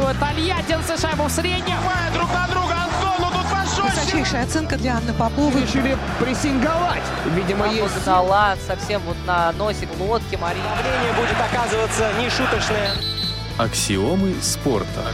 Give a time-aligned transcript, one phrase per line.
[0.00, 1.78] забрасывают тольяттинцы шайбу в среднюю.
[2.14, 3.82] друг на друга Антон, ну тут пожестче.
[3.82, 5.62] Высочайшая оценка для Анны Поповой.
[5.62, 7.02] Решили прессинговать.
[7.34, 8.06] Видимо, Там есть...
[8.06, 10.62] Нагнала совсем вот на носик лодки Мария.
[10.62, 12.90] Давление будет оказываться нешуточное.
[13.58, 15.04] Аксиомы спорта.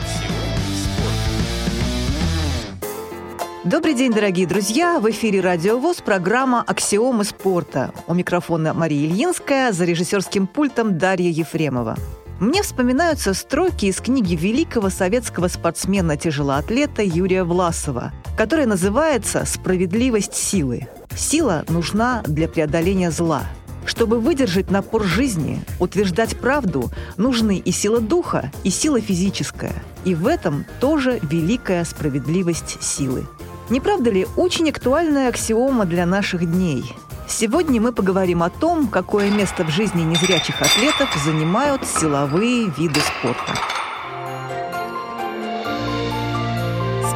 [3.64, 5.00] Добрый день, дорогие друзья!
[5.00, 7.92] В эфире Радио ВОЗ программа «Аксиомы спорта».
[8.06, 11.96] У микрофона Мария Ильинская, за режиссерским пультом Дарья Ефремова.
[12.38, 20.86] Мне вспоминаются строки из книги великого советского спортсмена-тяжелоатлета Юрия Власова, которая называется «Справедливость силы».
[21.16, 23.44] Сила нужна для преодоления зла.
[23.86, 29.72] Чтобы выдержать напор жизни, утверждать правду, нужны и сила духа, и сила физическая.
[30.04, 33.26] И в этом тоже великая справедливость силы.
[33.70, 36.84] Не правда ли очень актуальная аксиома для наших дней?
[37.28, 43.54] Сегодня мы поговорим о том, какое место в жизни незрячих атлетов занимают силовые виды спорта.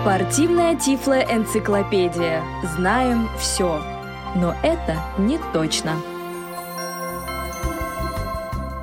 [0.01, 2.43] Спортивная тифлоэнциклопедия.
[2.77, 3.81] Знаем все.
[4.35, 5.93] Но это не точно.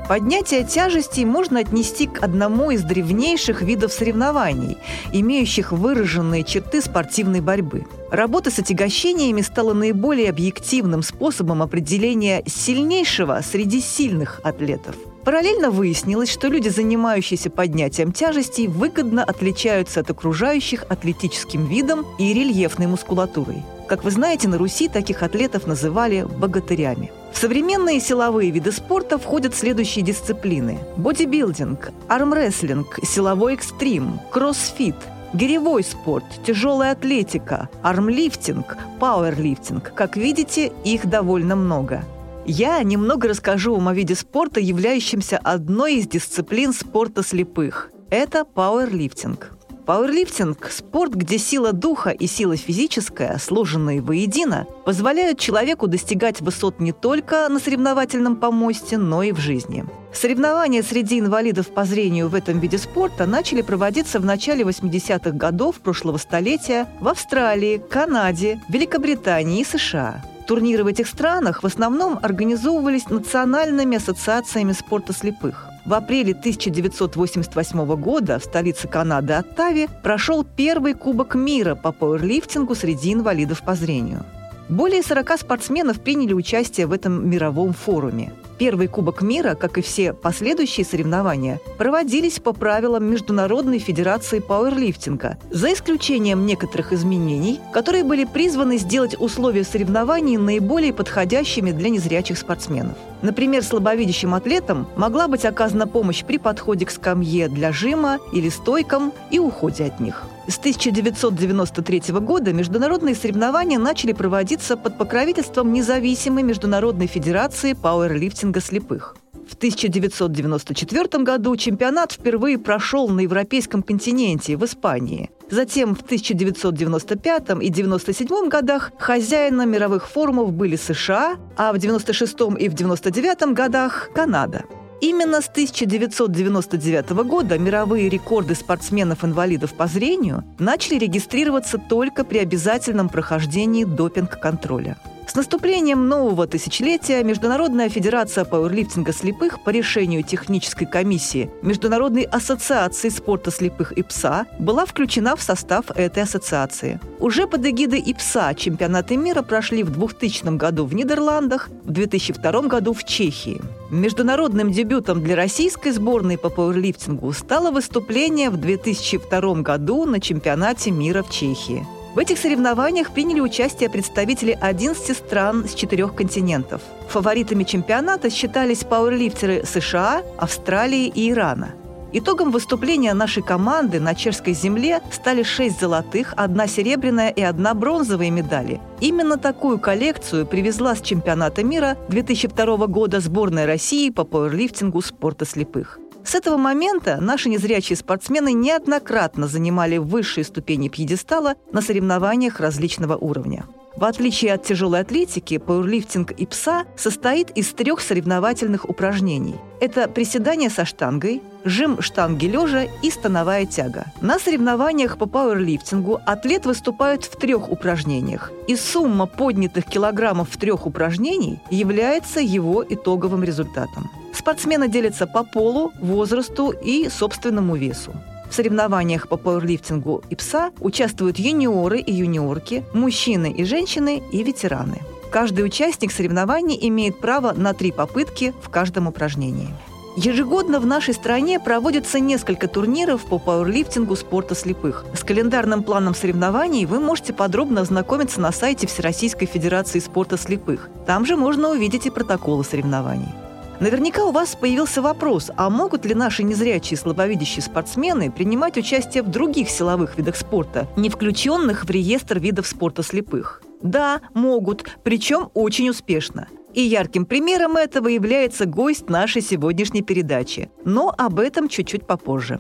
[0.08, 4.78] Поднятие тяжестей можно отнести к одному из древнейших видов соревнований,
[5.12, 7.86] имеющих выраженные черты спортивной борьбы.
[8.10, 14.96] Работа с отягощениями стала наиболее объективным способом определения сильнейшего среди сильных атлетов.
[15.28, 22.88] Параллельно выяснилось, что люди, занимающиеся поднятием тяжестей, выгодно отличаются от окружающих атлетическим видом и рельефной
[22.88, 23.62] мускулатурой.
[23.90, 27.12] Как вы знаете, на Руси таких атлетов называли богатырями.
[27.34, 30.80] В современные силовые виды спорта входят следующие дисциплины.
[30.96, 34.96] Бодибилдинг, армрестлинг, силовой экстрим, кроссфит,
[35.34, 39.92] гиревой спорт, тяжелая атлетика, армлифтинг, пауэрлифтинг.
[39.94, 42.06] Как видите, их довольно много.
[42.50, 47.92] Я немного расскажу вам о виде спорта, являющемся одной из дисциплин спорта слепых.
[48.10, 49.52] Это пауэрлифтинг.
[49.86, 56.94] Пауэрлифтинг– спорт, где сила духа и сила физическая, сложенные воедино, позволяют человеку достигать высот не
[56.94, 59.84] только на соревновательном помосте, но и в жизни.
[60.14, 65.82] Соревнования среди инвалидов по зрению в этом виде спорта начали проводиться в начале 80-х годов
[65.82, 70.24] прошлого столетия в Австралии, Канаде, Великобритании и США.
[70.48, 75.68] Турниры в этих странах в основном организовывались национальными ассоциациями спорта слепых.
[75.86, 83.14] В апреле 1988 года в столице Канады Оттаве прошел первый Кубок мира по пауэрлифтингу среди
[83.14, 84.26] инвалидов по зрению.
[84.70, 88.34] Более 40 спортсменов приняли участие в этом мировом форуме.
[88.58, 95.72] Первый Кубок мира, как и все последующие соревнования, проводились по правилам Международной Федерации Пауэрлифтинга, за
[95.72, 102.98] исключением некоторых изменений, которые были призваны сделать условия соревнований наиболее подходящими для незрячих спортсменов.
[103.22, 109.14] Например, слабовидящим атлетам могла быть оказана помощь при подходе к скамье для жима или стойкам
[109.32, 110.24] и уходе от них.
[110.48, 119.18] С 1993 года международные соревнования начали проводиться под покровительством независимой Международной Федерации пауэрлифтинга слепых.
[119.34, 125.30] В 1994 году чемпионат впервые прошел на европейском континенте, в Испании.
[125.52, 132.70] Затем в 1995 и 1997 годах хозяином мировых форумов были США, а в 1996 и
[132.70, 134.64] в 1999 годах– Канада.
[135.00, 143.84] Именно с 1999 года мировые рекорды спортсменов-инвалидов по зрению начали регистрироваться только при обязательном прохождении
[143.84, 144.98] допинг-контроля.
[145.28, 153.52] С наступлением нового тысячелетия Международная федерация пауэрлифтинга слепых по решению технической комиссии Международной ассоциации спорта
[153.52, 157.02] слепых ИПСА была включена в состав этой ассоциации.
[157.20, 162.94] Уже под эгидой ИПСА чемпионаты мира прошли в 2000 году в Нидерландах, в 2002 году
[162.94, 163.62] в Чехии.
[163.92, 171.22] Международным дебютом для российской сборной по пауэрлифтингу стало выступление в 2002 году на чемпионате мира
[171.22, 171.86] в Чехии.
[172.14, 176.82] В этих соревнованиях приняли участие представители 11 стран с четырех континентов.
[177.10, 181.76] Фаворитами чемпионата считались пауэрлифтеры США, Австралии и Ирана.
[182.14, 188.32] Итогом выступления нашей команды на чешской земле стали шесть золотых, одна серебряная и одна бронзовая
[188.32, 188.80] медали.
[189.02, 196.00] Именно такую коллекцию привезла с чемпионата мира 2002 года сборная России по пауэрлифтингу спорта слепых.
[196.28, 203.66] С этого момента наши незрячие спортсмены неоднократно занимали высшие ступени пьедестала на соревнованиях различного уровня.
[203.98, 209.56] В отличие от тяжелой атлетики, пауэрлифтинг и пса состоит из трех соревновательных упражнений.
[209.80, 214.06] Это приседание со штангой, жим штанги лежа и становая тяга.
[214.22, 220.86] На соревнованиях по пауэрлифтингу атлет выступает в трех упражнениях, и сумма поднятых килограммов в трех
[220.86, 224.12] упражнений является его итоговым результатом.
[224.32, 228.14] Спортсмены делятся по полу, возрасту и собственному весу.
[228.50, 235.02] В соревнованиях по пауэрлифтингу и пса участвуют юниоры и юниорки, мужчины и женщины и ветераны.
[235.32, 239.70] Каждый участник соревнований имеет право на три попытки в каждом упражнении.
[240.16, 245.06] Ежегодно в нашей стране проводится несколько турниров по пауэрлифтингу спорта слепых.
[245.14, 250.90] С календарным планом соревнований вы можете подробно ознакомиться на сайте Всероссийской Федерации спорта слепых.
[251.06, 253.30] Там же можно увидеть и протоколы соревнований.
[253.80, 259.30] Наверняка у вас появился вопрос, а могут ли наши незрячие слабовидящие спортсмены принимать участие в
[259.30, 263.62] других силовых видах спорта, не включенных в реестр видов спорта слепых?
[263.84, 266.48] Да, могут, причем очень успешно.
[266.74, 270.72] И ярким примером этого является гость нашей сегодняшней передачи.
[270.84, 272.60] Но об этом чуть-чуть попозже.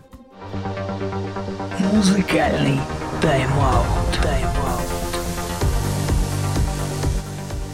[1.93, 2.79] Музыкальный
[3.21, 4.21] тайм-аут.
[4.21, 4.87] Тайм-аут.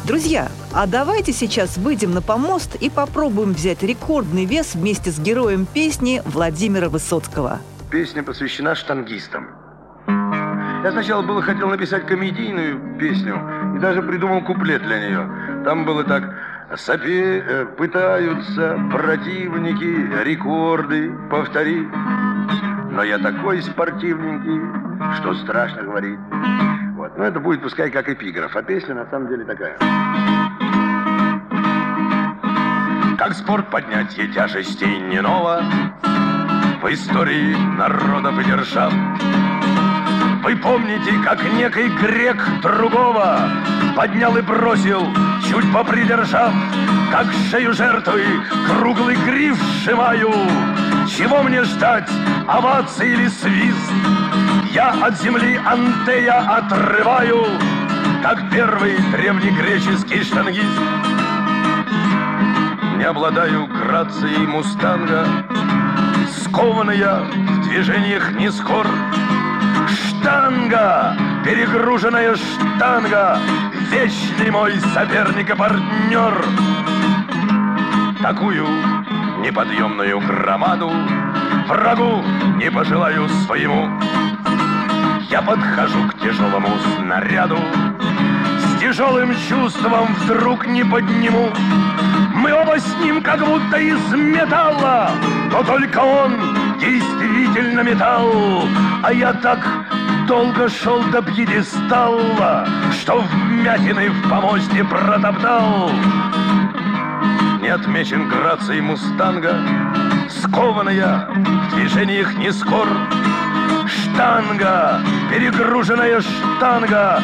[0.05, 5.65] Друзья, а давайте сейчас выйдем на помост и попробуем взять рекордный вес вместе с героем
[5.65, 7.59] песни Владимира Высоцкого.
[7.91, 9.47] Песня посвящена штангистам.
[10.07, 13.39] Я сначала было хотел написать комедийную песню
[13.75, 15.63] и даже придумал куплет для нее.
[15.63, 16.23] Там было так
[16.75, 21.87] «Сопе э, пытаются противники рекорды повторить,
[22.91, 24.59] но я такой спортивненький,
[25.19, 26.19] что страшно говорить».
[27.03, 27.17] Вот.
[27.17, 29.77] Но это будет пускай как эпиграф, а песня на самом деле такая.
[33.17, 35.61] Как спорт поднятие тяжестей не ново
[36.81, 38.93] В истории народов и держав
[40.43, 43.49] Вы помните, как некий грек другого
[43.97, 45.05] Поднял и бросил,
[45.49, 46.53] чуть попридержав
[47.11, 48.23] Как шею жертвы
[48.65, 50.31] круглый гриф сжимаю
[51.07, 52.09] Чего мне ждать,
[52.47, 53.91] овации или свист
[54.71, 57.45] Я от земли Антея отрываю
[58.21, 60.79] Как первый древнегреческий штангист
[63.03, 65.27] не обладаю грацией мустанга,
[66.41, 68.87] Скованный я в движениях не скор.
[69.89, 71.13] Штанга,
[71.43, 73.39] перегруженная штанга,
[73.91, 76.45] Вечный мой соперник и партнер.
[78.21, 78.67] Такую
[79.43, 80.89] неподъемную громаду.
[81.67, 82.23] Врагу
[82.55, 83.89] не пожелаю своему.
[85.29, 87.57] Я подхожу к тяжелому снаряду,
[88.59, 91.49] С тяжелым чувством вдруг не подниму.
[92.35, 95.11] Мы оба с ним как будто из металла,
[95.51, 96.31] но только он
[96.79, 98.63] действительно металл,
[99.03, 99.59] а я так
[100.27, 105.91] долго шел до пьедестала, что вмятины в помосте протоптал.
[107.73, 109.59] Отмечен грацией мустанга,
[110.29, 112.87] скованная в движениях не скор.
[113.87, 117.19] Штанга, перегруженная штанга,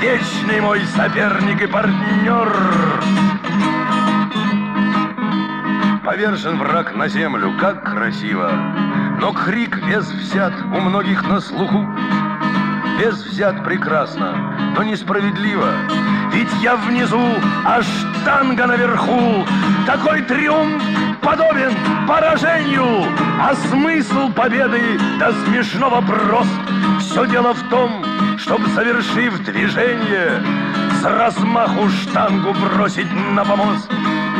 [0.00, 2.50] вечный мой соперник и партнер.
[6.02, 8.50] Повержен враг на землю, как красиво.
[9.20, 11.86] Но крик вес взят у многих на слуху.
[12.98, 15.68] Вес взят прекрасно, но несправедливо.
[16.32, 17.20] Ведь я внизу,
[17.64, 19.44] а штанга наверху.
[19.86, 20.82] Такой триумф
[21.20, 21.72] подобен
[22.06, 23.06] поражению,
[23.40, 26.50] а смысл победы до смешного прост.
[27.00, 28.04] Все дело в том,
[28.38, 30.42] чтоб, завершив движение,
[31.00, 33.90] с размаху штангу бросить на помост.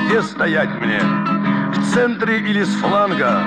[0.06, 1.00] Где стоять мне?
[1.00, 3.42] В центре или с фланга?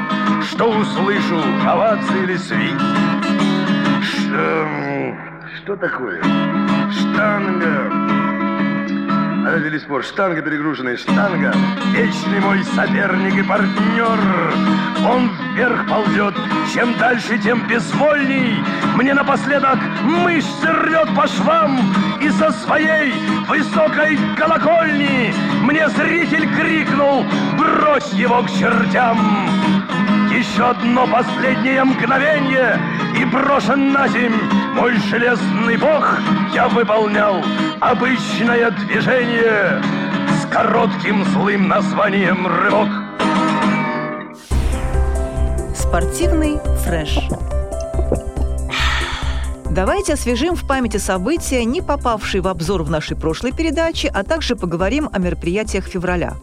[0.49, 2.81] Что услышу, овации или свист?
[4.01, 5.17] Ш...
[5.63, 6.21] Что такое?
[6.91, 8.12] Штанга.
[9.45, 10.03] Развели спор.
[10.03, 11.53] Штанга перегруженная, штанга.
[11.91, 14.53] Вечный мой соперник и партнер.
[15.05, 16.33] Он вверх ползет.
[16.73, 18.63] Чем дальше, тем безвольней.
[18.95, 21.77] Мне напоследок мышцы рвет по швам.
[22.21, 23.13] И со своей
[23.47, 27.25] высокой колокольни мне зритель крикнул
[27.57, 29.19] «Брось его к чертям!»
[30.33, 32.79] Еще одно последнее мгновение
[33.15, 34.33] И брошен на земь
[34.73, 36.17] мой железный бог
[36.53, 37.35] Я выполнял
[37.79, 39.79] обычное движение
[40.41, 42.89] С коротким злым названием «Рывок»
[45.75, 47.19] Спортивный фреш.
[49.69, 54.55] Давайте освежим в памяти события, не попавшие в обзор в нашей прошлой передаче, а также
[54.55, 56.33] поговорим о мероприятиях февраля.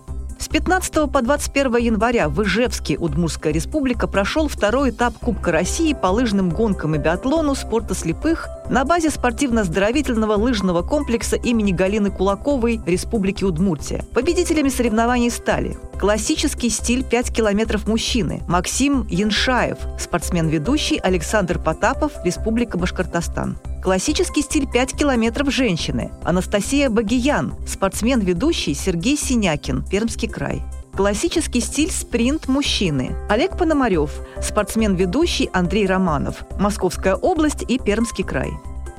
[0.41, 6.07] С 15 по 21 января в Ижевске Удмуртская республика прошел второй этап Кубка России по
[6.07, 13.43] лыжным гонкам и биатлону спорта слепых на базе спортивно-оздоровительного лыжного комплекса имени Галины Кулаковой Республики
[13.43, 14.05] Удмуртия.
[14.15, 23.59] Победителями соревнований стали классический стиль 5 километров мужчины Максим Яншаев, спортсмен-ведущий Александр Потапов, Республика Башкортостан.
[23.83, 30.63] Классический стиль 5 километров женщины Анастасия Багиян, спортсмен-ведущий Сергей Синякин, Пермский край.
[31.01, 33.17] Классический стиль спринт мужчины.
[33.31, 34.11] Олег Пономарев,
[34.43, 38.51] спортсмен-ведущий Андрей Романов, Московская область и Пермский край.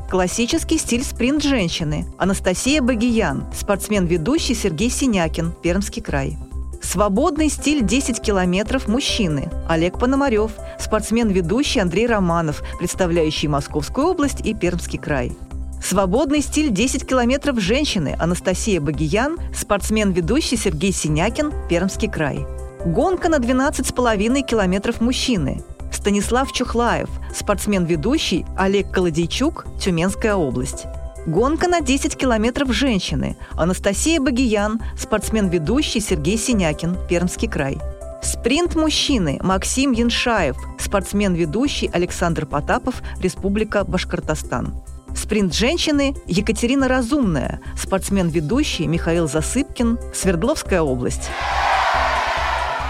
[0.09, 2.07] Классический стиль спринт женщины.
[2.17, 6.39] Анастасия Багиян, спортсмен-ведущий Сергей Синякин, Пермский край.
[6.81, 9.51] Свободный стиль 10 километров мужчины.
[9.69, 15.37] Олег Пономарев, спортсмен-ведущий Андрей Романов, представляющий Московскую область и Пермский край.
[15.81, 18.15] Свободный стиль 10 километров женщины.
[18.19, 22.45] Анастасия Багиян, спортсмен-ведущий Сергей Синякин, Пермский край.
[22.85, 25.63] Гонка на 12,5 километров мужчины.
[25.91, 30.85] Станислав Чухлаев, спортсмен-ведущий Олег Колодейчук, Тюменская область.
[31.25, 33.35] Гонка на 10 километров женщины.
[33.51, 37.79] Анастасия Багиян, спортсмен-ведущий Сергей Синякин, Пермский край.
[38.23, 44.73] Спринт мужчины Максим Яншаев, спортсмен-ведущий Александр Потапов, Республика Башкортостан.
[45.15, 51.29] Спринт женщины Екатерина Разумная, спортсмен-ведущий Михаил Засыпкин, Свердловская область.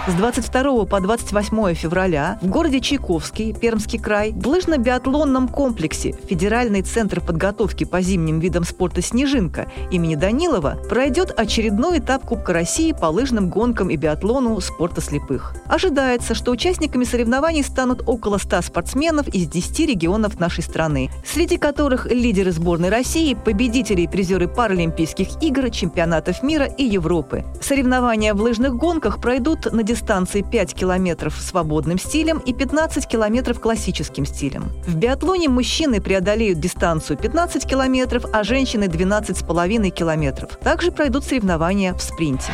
[0.04, 7.20] С 22 по 28 февраля в городе Чайковский, Пермский край, в лыжно-биатлонном комплексе Федеральный центр
[7.20, 13.48] подготовки по зимним видам спорта «Снежинка» имени Данилова пройдет очередной этап Кубка России по лыжным
[13.48, 15.54] гонкам и биатлону спорта слепых.
[15.66, 22.06] Ожидается, что участниками соревнований станут около 100 спортсменов из 10 регионов нашей страны, среди которых
[22.06, 27.44] лидеры сборной России, победители и призеры Паралимпийских игр, чемпионатов мира и Европы.
[27.60, 34.24] Соревнования в лыжных гонках пройдут на дистанции 5 километров свободным стилем и 15 километров классическим
[34.24, 34.64] стилем.
[34.86, 40.56] В биатлоне мужчины преодолеют дистанцию 15 километров, а женщины 12,5 километров.
[40.62, 42.52] Также пройдут соревнования в спринте.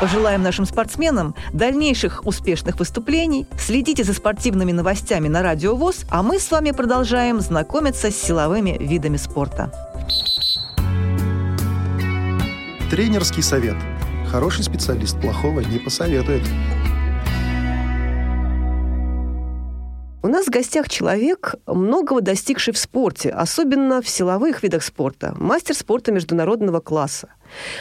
[0.00, 3.46] Пожелаем нашим спортсменам дальнейших успешных выступлений.
[3.58, 8.76] Следите за спортивными новостями на Радио ВОЗ, а мы с вами продолжаем знакомиться с силовыми
[8.78, 9.72] видами спорта.
[12.90, 13.76] Тренерский совет–
[14.30, 16.42] Хороший специалист плохого не посоветует.
[20.22, 25.76] У нас в гостях человек, многого достигший в спорте, особенно в силовых видах спорта, мастер
[25.76, 27.28] спорта международного класса.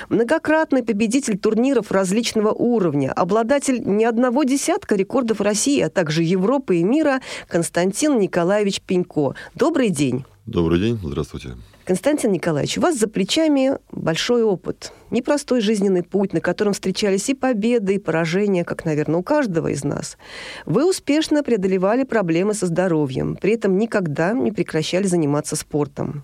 [0.09, 6.83] Многократный победитель турниров различного уровня, обладатель не одного десятка рекордов России, а также Европы и
[6.83, 9.33] мира Константин Николаевич Пенько.
[9.55, 10.23] Добрый день.
[10.45, 11.55] Добрый день, здравствуйте.
[11.85, 17.35] Константин Николаевич, у вас за плечами большой опыт, непростой жизненный путь, на котором встречались и
[17.35, 20.17] победы, и поражения, как, наверное, у каждого из нас.
[20.65, 26.23] Вы успешно преодолевали проблемы со здоровьем, при этом никогда не прекращали заниматься спортом.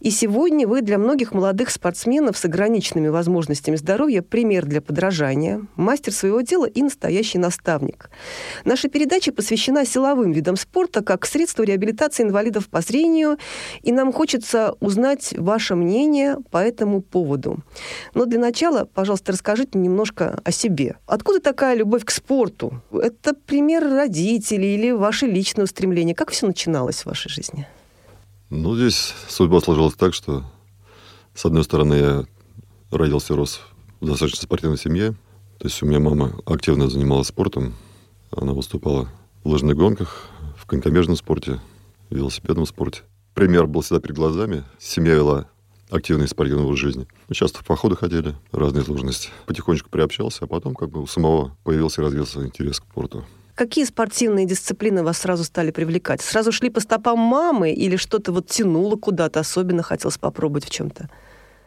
[0.00, 6.12] И сегодня вы для многих молодых спортсменов с ограниченными возможностями здоровья пример для подражания, мастер
[6.12, 8.10] своего дела и настоящий наставник.
[8.64, 13.38] Наша передача посвящена силовым видам спорта как средству реабилитации инвалидов по зрению,
[13.82, 17.58] и нам хочется узнать ваше мнение по этому поводу.
[18.14, 20.96] Но для начала, пожалуйста, расскажите немножко о себе.
[21.06, 22.82] Откуда такая любовь к спорту?
[22.92, 26.14] Это пример родителей или ваше личное устремление?
[26.14, 27.66] Как все начиналось в вашей жизни?
[28.50, 30.42] Ну, здесь судьба сложилась так, что,
[31.34, 32.24] с одной стороны, я
[32.90, 33.60] родился, рос
[34.00, 35.12] в достаточно спортивной семье.
[35.58, 37.74] То есть у меня мама активно занималась спортом.
[38.32, 39.08] Она выступала
[39.44, 40.26] в лыжных гонках,
[40.56, 41.60] в конькобежном спорте,
[42.10, 43.02] в велосипедном спорте.
[43.34, 44.64] Пример был всегда перед глазами.
[44.80, 45.46] Семья вела
[45.88, 47.06] активный спортивный образ жизни.
[47.28, 49.28] Мы часто в походы ходили, разные сложности.
[49.46, 53.24] Потихонечку приобщался, а потом как бы у самого появился и развился интерес к спорту.
[53.60, 56.22] Какие спортивные дисциплины вас сразу стали привлекать?
[56.22, 61.10] Сразу шли по стопам мамы или что-то вот тянуло куда-то, особенно хотелось попробовать в чем-то?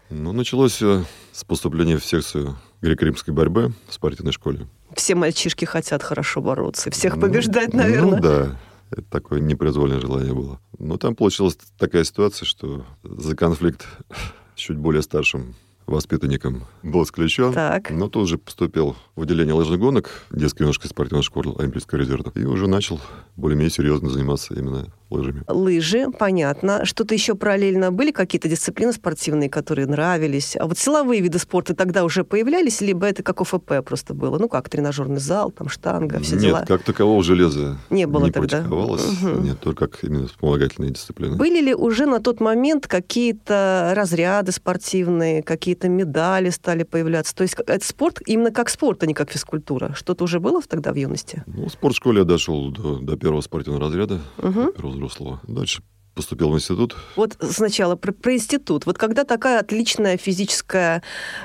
[0.10, 4.66] Ну, началось с поступления в секцию греко-римской борьбы в спортивной школе.
[4.96, 8.16] Все мальчишки хотят хорошо бороться, всех ну, побеждать, наверное.
[8.16, 8.60] Ну, да.
[8.90, 10.60] Это такое непроизвольное желание было.
[10.80, 13.86] Но там получилась такая ситуация, что за конфликт
[14.56, 15.54] чуть более старшим
[15.86, 17.54] воспитанником был исключен.
[17.54, 17.92] Так.
[17.92, 22.32] Но тут же поступил в отделение лыжных гонок детской юношеской спортивной школы Олимпийского резерва.
[22.36, 23.00] И уже начал
[23.36, 25.44] более-менее серьезно заниматься именно лыжами.
[25.48, 26.86] Лыжи, понятно.
[26.86, 30.56] Что-то еще параллельно были какие-то дисциплины спортивные, которые нравились?
[30.60, 34.40] А вот силовые виды спорта тогда уже появлялись, либо это как ОФП просто было?
[34.40, 36.60] Ну как, тренажерный зал, там штанга, все Нет, дела?
[36.60, 38.58] Нет, как такового железа не было не тогда.
[38.58, 39.06] практиковалось.
[39.06, 39.42] Угу.
[39.42, 41.36] Нет, только как именно вспомогательные дисциплины.
[41.36, 47.36] Были ли уже на тот момент какие-то разряды спортивные, какие-то медали стали появляться?
[47.36, 49.94] То есть это спорт именно как спорт, а не как физкультура.
[49.96, 51.44] Что-то уже было тогда в юности?
[51.46, 54.72] Ну, в спортшколе я дошел до, до первого спортивного разряда, угу.
[54.72, 55.42] первого взрослого.
[55.48, 55.84] Дальше
[56.14, 56.96] поступил в институт.
[57.16, 58.86] Вот сначала про, про институт.
[58.86, 61.02] Вот когда такая отличная физическая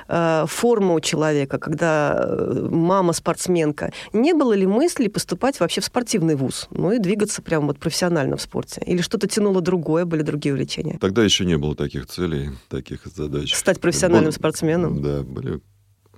[0.09, 5.85] э, форма у человека, когда э, мама спортсменка, не было ли мысли поступать вообще в
[5.85, 8.83] спортивный вуз, ну и двигаться прямо вот профессионально в спорте?
[8.85, 10.99] Или что-то тянуло другое, были другие увлечения?
[11.01, 13.55] Тогда еще не было таких целей, таких задач.
[13.55, 15.03] Стать профессиональным Был, спортсменом?
[15.03, 15.61] Да, были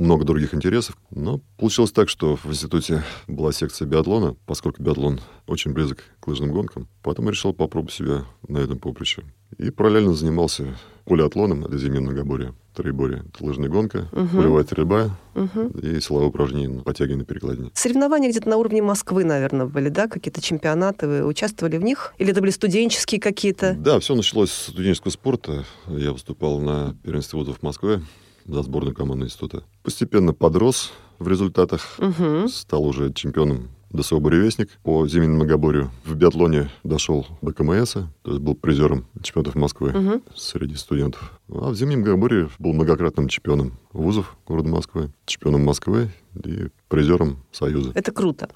[0.01, 0.97] много других интересов.
[1.11, 6.51] Но получилось так, что в институте была секция биатлона, поскольку биатлон очень близок к лыжным
[6.53, 6.89] гонкам.
[7.03, 9.23] Потом я решил попробовать себя на этом поприще.
[9.59, 13.25] И параллельно занимался полиатлоном, это зимнее многоборье, троеборье.
[13.29, 14.29] Это лыжная гонка, Мгм.
[14.29, 15.69] полевая стрельба Мгм.
[15.71, 17.71] и силовые упражнения подтягивание на перекладине.
[17.75, 20.07] Соревнования где-то на уровне Москвы, наверное, были, да?
[20.07, 22.15] Какие-то чемпионаты, вы участвовали в них?
[22.19, 23.75] Или это были студенческие какие-то?
[23.77, 25.65] Да, все началось с студенческого спорта.
[25.89, 28.03] Я выступал на первенстве вузов в Москве
[28.47, 29.65] за сборную команду института.
[29.83, 32.49] Постепенно подрос в результатах, Мгм.
[32.49, 35.91] стал уже чемпионом ДСО «Буревестник» по зимнему многоборью.
[36.05, 40.23] В биатлоне дошел до КМС, то есть был призером чемпионатов Москвы Мгм.
[40.37, 41.40] среди студентов.
[41.53, 46.11] А в зимнем многоборье был многократным чемпионом вузов города Москвы, чемпионом Москвы
[46.45, 47.93] и призером Союза.
[47.95, 48.49] Это круто.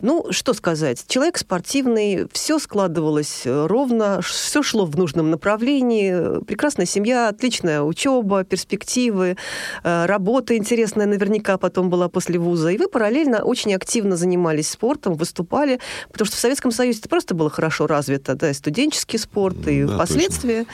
[0.00, 1.04] Ну, что сказать.
[1.06, 6.42] Человек спортивный, все складывалось э, ровно, все шло в нужном направлении.
[6.44, 9.36] Прекрасная семья, отличная учеба, перспективы,
[9.84, 12.70] э, работа интересная наверняка потом была после вуза.
[12.70, 15.80] И вы параллельно очень активно занимались спортом, выступали,
[16.10, 19.84] потому что в Советском Союзе это просто было хорошо развито, да, и студенческий спорт, и
[19.84, 20.66] Да, впоследствии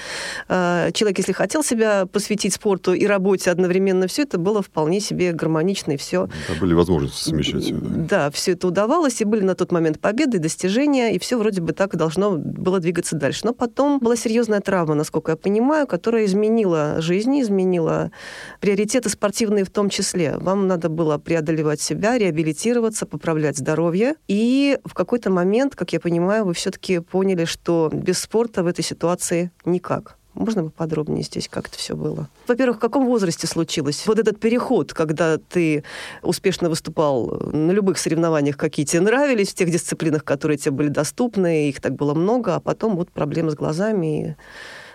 [0.49, 5.33] э, человек, если хотел себя посвятить спорту и работе одновременно, все это было вполне себе
[5.33, 7.81] гармонично, и все Да, были возможности совмещать это.
[7.81, 11.73] да, все это удавалось, и были на тот момент победы, достижения, и все вроде бы
[11.73, 13.41] так и должно было двигаться дальше.
[13.45, 18.11] Но потом была серьезная травма, насколько я понимаю, которая изменила жизнь, изменила
[18.61, 20.37] приоритеты спортивные в том числе.
[20.39, 24.15] Вам надо было преодолевать себя, реабилитироваться, поправлять здоровье.
[24.29, 28.85] И в какой-то момент, как я понимаю, вы все-таки поняли, что без спорта в этой
[28.85, 30.17] ситуации никак.
[30.37, 32.29] Можно поподробнее здесь, как это все было?
[32.47, 35.83] Во-первых, в каком возрасте случилось вот этот переход, когда ты
[36.23, 41.71] успешно выступал на любых соревнованиях, какие тебе нравились, в тех дисциплинах, которые тебе были доступны,
[41.71, 44.35] их так было много, а потом вот проблемы с глазами и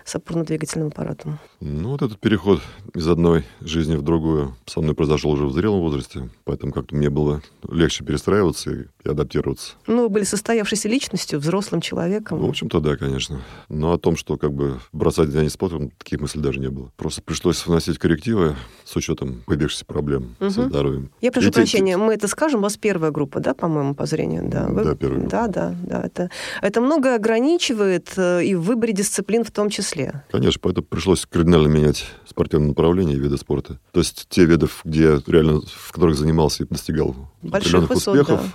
[0.04, 1.40] с опорно-двигательным аппаратом.
[1.64, 2.60] Ну, вот этот переход
[2.92, 7.08] из одной жизни в другую со мной произошел уже в зрелом возрасте, поэтому как-то мне
[7.08, 7.40] было
[7.70, 9.74] легче перестраиваться и, адаптироваться.
[9.86, 12.40] Ну, вы были состоявшейся личностью, взрослым человеком.
[12.40, 13.42] В общем-то, да, конечно.
[13.68, 16.90] Но о том, что как бы бросать занятия спортом, таких мыслей даже не было.
[16.96, 20.70] Просто пришлось вносить коррективы с учетом появившихся проблем со Мгм.
[20.70, 21.10] здоровьем.
[21.20, 24.06] Я прошу И те- прощения, мы это скажем, у вас первая группа, да, по-моему, по
[24.06, 24.48] зрению?
[24.48, 25.30] Да, Да, первая группа.
[25.30, 26.02] Да, да, да.
[26.06, 26.28] Это,
[26.60, 30.24] это многое ограничивает э, и в выборе дисциплин в том числе.
[30.32, 33.78] Конечно, поэтому пришлось кардинально менять спортивное направление и виды спорта.
[33.92, 38.40] То есть те виды, где реально, в которых занимался и достигал Больших определенных высот, успехов,
[38.40, 38.52] да.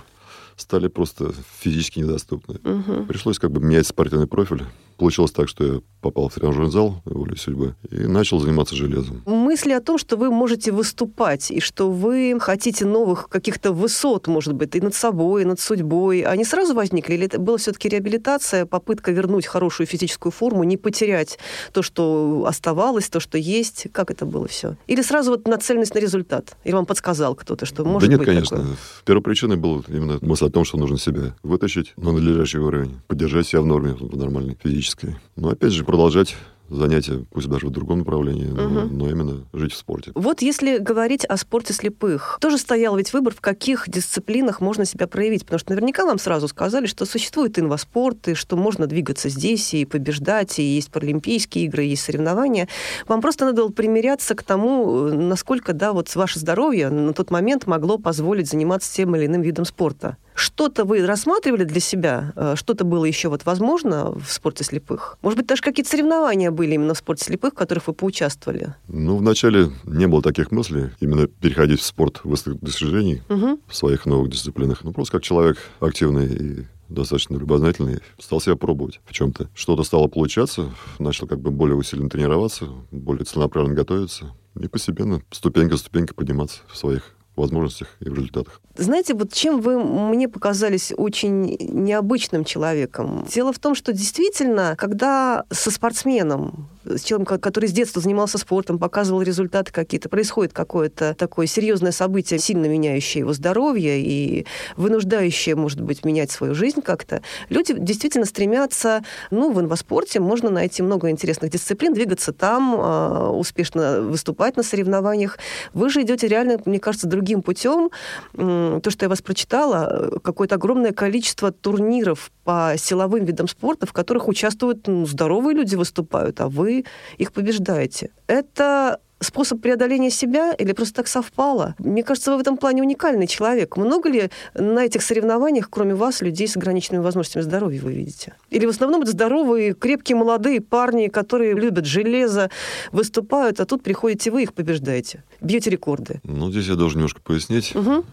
[0.60, 2.58] Стали просто физически недоступны.
[2.62, 3.06] Мгм.
[3.06, 4.64] Пришлось как бы менять спортивный профиль.
[4.96, 9.22] Получилось так, что я попал в тренажерный зал волей судьбы и начал заниматься железом.
[9.26, 14.54] Мысли о том, что вы можете выступать, и что вы хотите новых каких-то высот, может
[14.54, 17.14] быть, и над собой, и над судьбой, они сразу возникли?
[17.14, 21.38] Или это была все-таки реабилитация, попытка вернуть хорошую физическую форму, не потерять
[21.72, 23.86] то, что оставалось, то, что есть?
[23.92, 24.76] Как это было все?
[24.88, 26.56] Или сразу вот нацеленность на результат?
[26.64, 28.56] Или вам подсказал кто-то, что может да нет, быть конечно.
[28.56, 28.76] такое?
[29.04, 33.46] Первой причиной была именно мысль о том, что нужно себя вытащить на надлежащий уровень, поддержать
[33.46, 35.16] себя в норме, в нормальной физической.
[35.36, 36.34] Но опять же продолжать
[36.70, 38.98] занятия, пусть даже в другом направлении, но, Мгм.
[38.98, 40.12] но именно жить в спорте.
[40.14, 45.06] Вот если говорить о спорте слепых, тоже стоял ведь выбор, в каких дисциплинах можно себя
[45.06, 49.72] проявить, потому что наверняка вам сразу сказали, что существует инваспорт, и что можно двигаться здесь
[49.72, 52.68] и побеждать, и есть паралимпийские игры, и есть соревнования.
[53.06, 57.30] Вам просто надо было примиряться к тому, э, насколько, да, вот ваше здоровье на тот
[57.30, 60.18] момент могло позволить заниматься тем или иным видом спорта.
[60.38, 62.32] Что-то вы рассматривали для себя?
[62.36, 65.18] Э, Что-то было еще вот возможно в спорте слепых?
[65.22, 68.74] Может быть, даже какие-то соревнования были именно в спорте слепых, в которых вы поучаствовали?
[68.86, 73.58] Ну, вначале не было таких мыслей, именно переходить в спорт высоких достижений Мгм.
[73.66, 74.84] в своих новых дисциплинах.
[74.84, 79.48] Ну, просто как человек активный и достаточно любознательный, стал себя пробовать в чем-то.
[79.54, 85.72] Что-то стало получаться, начал как бы более усиленно тренироваться, более целенаправленно готовиться и постепенно, ступенька
[85.76, 88.60] за ступенькой подниматься в своих возможностях и в результатах.
[88.78, 93.26] Знаете, вот чем вы мне показались очень необычным человеком?
[93.28, 98.78] Дело в том, что действительно, когда со спортсменом, с человеком, который с детства занимался спортом,
[98.78, 104.46] показывал результаты какие-то, происходит какое-то такое серьезное событие, сильно меняющее его здоровье и
[104.76, 110.82] вынуждающее, может быть, менять свою жизнь как-то, люди действительно стремятся, ну, в инваспорте можно найти
[110.82, 115.38] много интересных дисциплин, двигаться там, а, успешно выступать на соревнованиях.
[115.74, 117.90] Вы же идете реально, мне кажется, другим путем.
[118.32, 124.28] То, что я вас прочитала, какое-то огромное количество турниров по силовым видам спорта, в которых
[124.28, 126.84] участвуют ну, здоровые люди выступают, а вы
[127.18, 128.10] их побеждаете.
[128.26, 131.74] Это способ преодоления себя или просто так совпало?
[131.78, 133.76] Мне кажется, вы в этом плане уникальный человек.
[133.76, 138.34] Много ли на этих соревнованиях, кроме вас, людей с ограниченными возможностями здоровья вы видите?
[138.50, 142.50] Или в основном это здоровые, крепкие, молодые парни, которые любят железо,
[142.92, 146.20] выступают, а тут приходите вы, их побеждаете, бьете рекорды?
[146.24, 147.74] Ну, здесь я должен немножко пояснить.
[147.74, 148.04] Угу.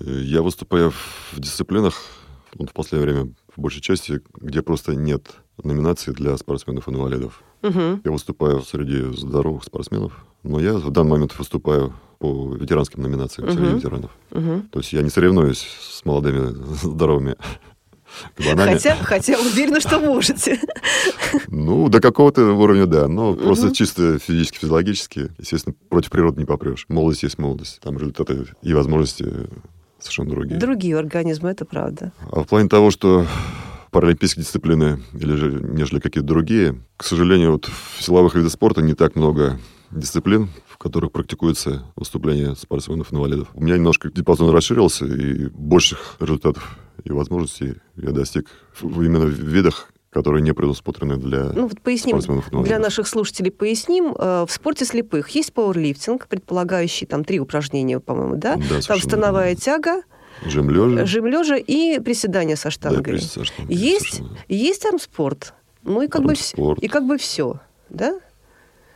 [0.00, 0.92] Я выступаю
[1.32, 1.94] в дисциплинах,
[2.54, 5.30] вот в последнее время, в большей части, где просто нет
[5.62, 7.42] номинации для спортсменов-инвалидов.
[7.62, 8.00] Угу.
[8.04, 13.56] Я выступаю среди здоровых спортсменов, но я в данный момент выступаю по ветеранским номинациям Мгм.
[13.58, 14.10] среди ветеранов.
[14.30, 14.62] Угу.
[14.70, 17.36] То есть я не соревнуюсь с молодыми здоровыми
[18.36, 18.74] кабанами.
[18.74, 20.60] Хотя, хотя уверена, что можете.
[21.48, 23.08] Ну, до какого-то уровня, да.
[23.08, 23.42] Но Мгм.
[23.42, 26.86] просто чисто физически, физиологически, естественно, против природы не попрешь.
[26.88, 27.80] Молодость есть молодость.
[27.80, 29.26] Там результаты и возможности
[29.98, 30.60] совершенно другие.
[30.60, 32.12] Другие организмы, это правда.
[32.30, 33.26] А в плане того, что
[33.90, 37.66] паралимпийские дисциплины, или же, нежели какие-то другие, к сожалению, вот
[37.98, 39.58] в силовых видах спорта не так много
[39.94, 43.48] дисциплин, в которых практикуется выступление спортсменов-инвалидов.
[43.54, 48.46] У меня немножко диапазон расширился, и больших результатов и возможностей я достиг
[48.82, 52.68] именно в видах, которые не предусмотрены для Ну вот поясним, спортсменов-инвалидов.
[52.68, 54.14] для наших слушателей поясним.
[54.18, 58.56] Э, В спорте слепых есть пауэрлифтинг, предполагающий там три упражнения, по-моему, да?
[58.56, 60.02] Да, Там становая тяга,
[60.46, 61.06] Жим лежа.
[61.06, 63.02] жим лежа и приседания со Да, штангой.
[63.02, 64.38] прежде со штангой, есть, совершенно.
[64.48, 65.54] есть армспорт.
[65.82, 66.78] Ну и как бы Армспорт.
[66.82, 68.18] и как бы все, да?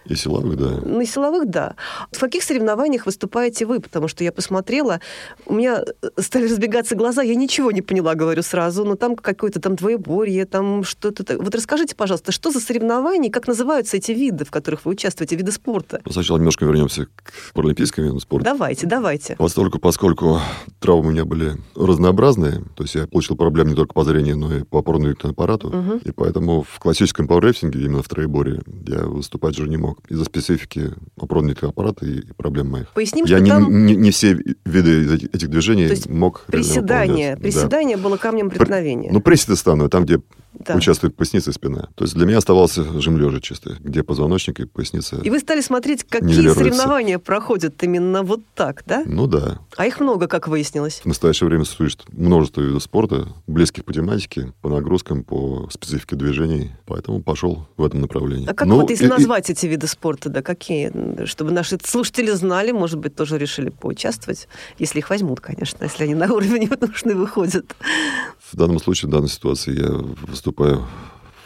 [0.09, 0.71] И силовых, да.
[0.85, 1.75] На силовых, да.
[2.13, 3.79] В каких соревнованиях выступаете вы?
[3.81, 5.01] Потому что я посмотрела,
[5.47, 5.85] у меня
[6.19, 10.83] стали разбегаться глаза, я ничего не поняла, говорю сразу, но там какое-то там двоеборье, там
[10.85, 11.25] что-то...
[11.39, 15.53] Вот расскажите, пожалуйста, что за соревнования, как называются эти виды, в которых вы участвуете, виды
[15.53, 16.01] спорта?
[16.05, 18.45] Ну, Сначала немножко вернемся к паралимпийским видам спорта.
[18.47, 19.37] Давайте, давайте.
[19.37, 20.41] Поскольку, поскольку
[20.81, 24.57] травмы у меня были разнообразные, то есть я получил проблемы не только по зрению, но
[24.57, 25.99] и по опорно-двигательному аппарату, Мгм.
[25.99, 30.93] и поэтому в классическом пауэрлифтинге, именно в троеборье, я выступать уже не мог из-за специфики
[31.17, 32.89] опорно-двигательного аппарата и, и проблем моих.
[32.93, 36.45] Поясним, я что не, там не, не все виды из этих, движений То есть мог
[36.47, 37.37] приседание, выполнять.
[37.39, 37.43] Да.
[37.43, 39.11] приседание было камнем преткновения.
[39.13, 40.21] Ну, приседы стану, там, где
[40.59, 40.75] Да.
[40.77, 41.89] участвует поясница и спина.
[41.95, 45.17] То есть для меня оставался жим лежа чисто, где позвоночник и поясница.
[45.23, 49.03] И вы стали смотреть, какие соревнования проходят именно вот так, да?
[49.07, 49.59] Ну да.
[49.77, 51.01] А их много, как выяснилось.
[51.03, 56.73] В настоящее время существует множество видов спорта, близких по тематике, по нагрузкам, по специфике движений.
[56.87, 58.47] Поэтому пошел в этом направлении.
[58.49, 61.25] А как Ну, вот если и- и- назвать эти виды спорта, да, какие?
[61.27, 64.49] Чтобы наши слушатели знали, может быть, тоже решили поучаствовать,
[64.79, 67.75] если их возьмут, конечно, если они на уровень нужны выходят.
[68.53, 69.91] В данном случае, в данной ситуации, я
[70.27, 70.87] выступаю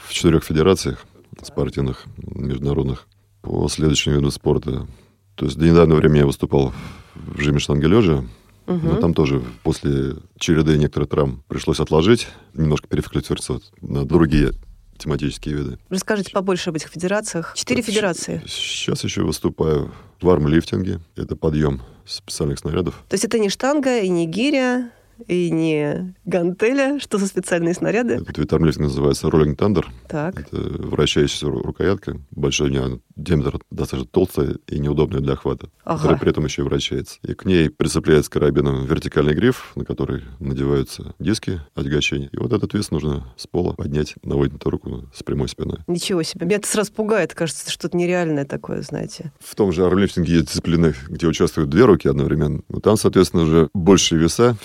[0.07, 1.05] в четырех федерациях
[1.43, 3.07] спортивных, международных,
[3.41, 4.87] по следующим видам спорта.
[5.35, 6.73] То есть до недавнего времени я выступал
[7.15, 8.25] в жиме штанги лежа,
[8.67, 9.01] но Мгм.
[9.01, 14.53] там тоже после череды некоторых травм пришлось отложить, немножко переключиться на другие
[14.99, 15.79] тематические виды.
[15.89, 17.53] Расскажите побольше об этих федерациях.
[17.57, 18.43] Четыре федерации.
[18.47, 21.01] Сейчас еще выступаю в армлифтинге.
[21.17, 23.03] Это подъем специальных снарядов.
[23.09, 24.91] То есть это не штанга и не гиря,
[25.27, 26.99] и не гантеля.
[26.99, 28.15] Что за специальные снаряды?
[28.15, 29.91] Этот вид армлифтинга называется роллинг тандер.
[30.09, 30.41] Так.
[30.41, 32.19] Это вращающаяся ру- рукоятка.
[32.31, 35.69] Большой у нее диаметр достаточно толстая и неудобная для охвата.
[35.85, 35.99] Ага.
[35.99, 37.19] Которая при этом еще и вращается.
[37.23, 42.29] И к ней прицепляется карабином вертикальный гриф, на который надеваются диски отягощения.
[42.33, 45.79] И вот этот вес нужно с пола поднять на вытянутую руку с прямой спиной.
[45.87, 46.47] Ничего себе.
[46.47, 47.35] Меня это сразу пугает.
[47.35, 49.33] Кажется, что-то нереальное такое, знаете.
[49.41, 52.63] В том же армлифтинге есть дисциплины, где участвуют две руки одновременно.
[52.69, 54.57] Но там, соответственно, уже большие веса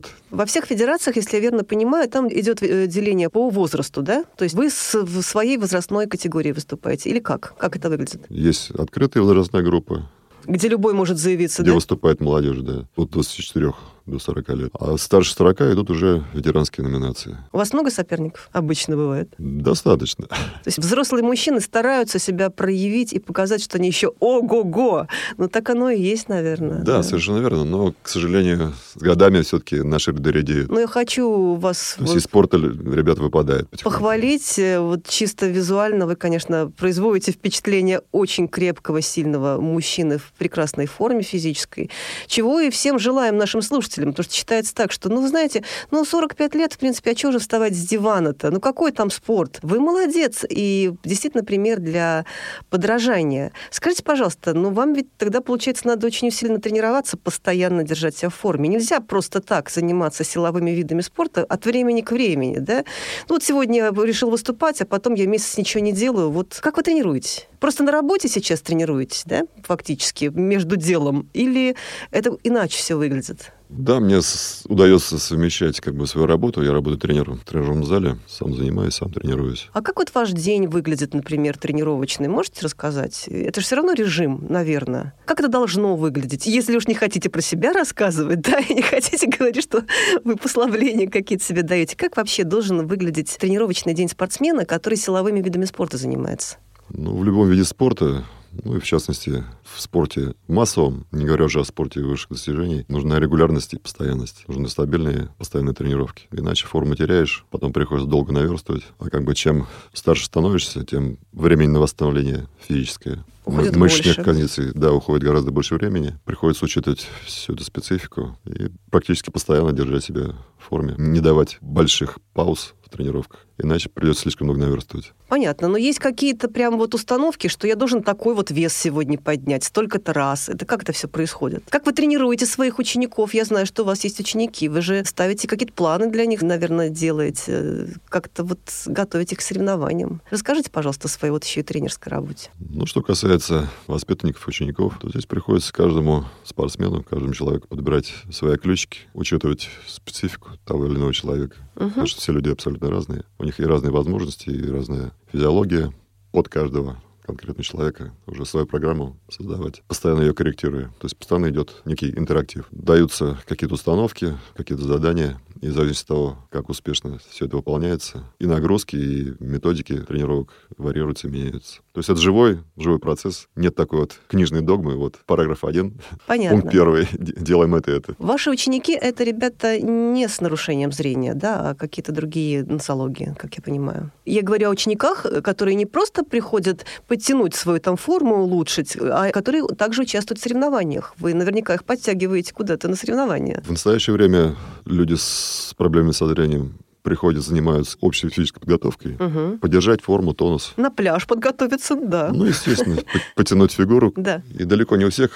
[0.00, 0.10] фигурируют.
[0.30, 4.24] Во всех федерациях, если я верно понимаю, там идет э, деление по возрасту, да?
[4.36, 7.10] То есть вы с- в своей возрастной категории выступаете.
[7.10, 7.54] Или как?
[7.58, 8.22] Как это выглядит?
[8.28, 10.08] Есть открытая возрастная группа,
[10.46, 11.74] Где любой может заявиться, где да?
[11.74, 13.72] выступает молодежь, да, от 24
[14.06, 14.70] до 40 лет.
[14.78, 17.36] А старше 40 идут уже ветеранские номинации.
[17.52, 18.48] У вас много соперников?
[18.52, 19.32] Обычно бывает.
[19.38, 20.26] Достаточно.
[20.26, 20.36] То
[20.66, 25.06] есть взрослые мужчины стараются себя проявить и показать, что они еще ого-го.
[25.36, 26.82] Ну так оно и есть, наверное.
[26.82, 27.64] Да, совершенно верно.
[27.64, 30.70] Но, к сожалению, с годами все-таки наши ряды редеют.
[30.70, 33.68] Но я хочу вас То есть вот из спорта выпадают.
[33.68, 33.90] потихоньку.
[33.98, 34.58] похвалить.
[34.58, 41.22] Э, Вот чисто визуально вы, конечно, производите впечатление очень крепкого, сильного мужчины в прекрасной форме
[41.22, 41.90] физической,
[42.26, 46.04] чего и всем желаем нашим слушателям, потому что считается так, что, ну, вы знаете, ну,
[46.04, 48.50] 45 лет, в принципе, а чего же вставать с дивана-то?
[48.50, 49.58] Ну, какой там спорт?
[49.62, 52.24] Вы молодец, и действительно пример для
[52.68, 53.52] подражания.
[53.70, 58.34] Скажите, пожалуйста, ну, вам ведь тогда, получается, надо очень усиленно тренироваться, постоянно держать себя в
[58.34, 58.68] форме.
[58.68, 62.84] Нельзя просто так заниматься силовыми видами спорта от времени к времени, да?
[63.28, 66.30] Ну, вот сегодня я решил выступать, а потом я месяц ничего не делаю.
[66.30, 67.48] Вот как вы тренируетесь?
[67.58, 71.28] Просто на работе сейчас тренируетесь, да, фактически, между делом?
[71.34, 71.76] Или
[72.10, 73.52] это иначе все выглядит?
[73.72, 76.60] Да, мне с- удается совмещать как бы свою работу.
[76.62, 79.68] Я работаю тренером в тренажерном зале, сам занимаюсь, сам тренируюсь.
[79.72, 82.26] А как вот ваш день выглядит, например, тренировочный?
[82.26, 83.28] Можете рассказать?
[83.28, 85.14] Это же все равно режим, наверное.
[85.24, 86.46] Как это должно выглядеть?
[86.46, 89.84] Если уж не хотите про себя рассказывать, да, и не хотите говорить, что
[90.24, 95.64] вы послабления какие-то себе даете, как вообще должен выглядеть тренировочный день спортсмена, который силовыми видами
[95.64, 96.56] спорта занимается?
[96.88, 98.24] Ну, в любом виде спорта,
[98.64, 103.20] ну и в частности в спорте массовом, не говоря уже о спорте высших достижений, нужна
[103.20, 104.44] регулярность и постоянность.
[104.48, 106.26] Нужны стабильные, постоянные тренировки.
[106.32, 108.82] Иначе форму теряешь, потом приходится долго наверстывать.
[108.98, 113.24] А как бы чем старше становишься, тем времени на восстановление физическое.
[113.44, 114.22] Уходит мышечных больше.
[114.22, 116.18] кондиций, да, уходит гораздо больше времени.
[116.24, 120.94] Приходится учитывать всю эту специфику и практически постоянно держать себя в форме.
[120.98, 123.46] Не давать больших пауз в тренировках.
[123.58, 125.12] Иначе придется слишком много наверстывать.
[125.28, 129.59] Понятно, но есть какие-то прям вот установки, что я должен такой вот вес сегодня поднять,
[129.64, 130.48] столько-то раз.
[130.48, 131.64] Это как это все происходит?
[131.68, 133.34] Как вы тренируете своих учеников?
[133.34, 134.68] Я знаю, что у вас есть ученики.
[134.68, 137.94] Вы же ставите какие-то планы для них, наверное, делаете.
[138.08, 140.22] Как-то вот готовите к соревнованиям.
[140.30, 142.50] Расскажите, пожалуйста, о своей вот еще и тренерской работе.
[142.58, 149.00] Ну, что касается воспитанников, учеников, то здесь приходится каждому спортсмену, каждому человеку подбирать свои ключики,
[149.14, 151.56] учитывать специфику того или иного человека.
[151.74, 153.24] Потому что все люди абсолютно разные.
[153.38, 155.92] У них и разные возможности, и разная физиология
[156.32, 160.86] под каждого конкретного человека уже свою программу создавать, постоянно ее корректируя.
[160.98, 162.66] То есть постоянно идет некий интерактив.
[162.70, 168.24] Даются какие-то установки, какие-то задания, и в зависимости от того, как успешно все это выполняется,
[168.38, 171.80] и нагрузки, и методики тренировок варьируются, меняются.
[171.92, 173.48] То есть это живой, живой процесс.
[173.56, 176.60] Нет такой вот книжной догмы, вот параграф один, Понятно.
[176.60, 178.14] пункт первый, делаем это это.
[178.18, 183.62] Ваши ученики— это ребята не с нарушением зрения, да, а какие-то другие носологии, как я
[183.62, 184.10] понимаю.
[184.24, 186.86] Я говорю о учениках, которые не просто приходят
[187.20, 191.14] подтянуть свою там форму, улучшить, а которые также участвуют в соревнованиях.
[191.18, 193.62] Вы наверняка их подтягиваете куда-то на соревнования.
[193.64, 194.56] В настоящее время
[194.86, 199.16] люди с проблемами со зрением приходят, занимаются общей физической подготовкой.
[199.18, 199.58] Мгм.
[199.58, 200.72] Поддержать форму, тонус.
[200.76, 202.30] На пляж подготовиться, да.
[202.32, 203.02] Ну, естественно, по-
[203.36, 204.12] потянуть фигуру.
[204.16, 204.42] Да.
[204.58, 205.30] И далеко не у всех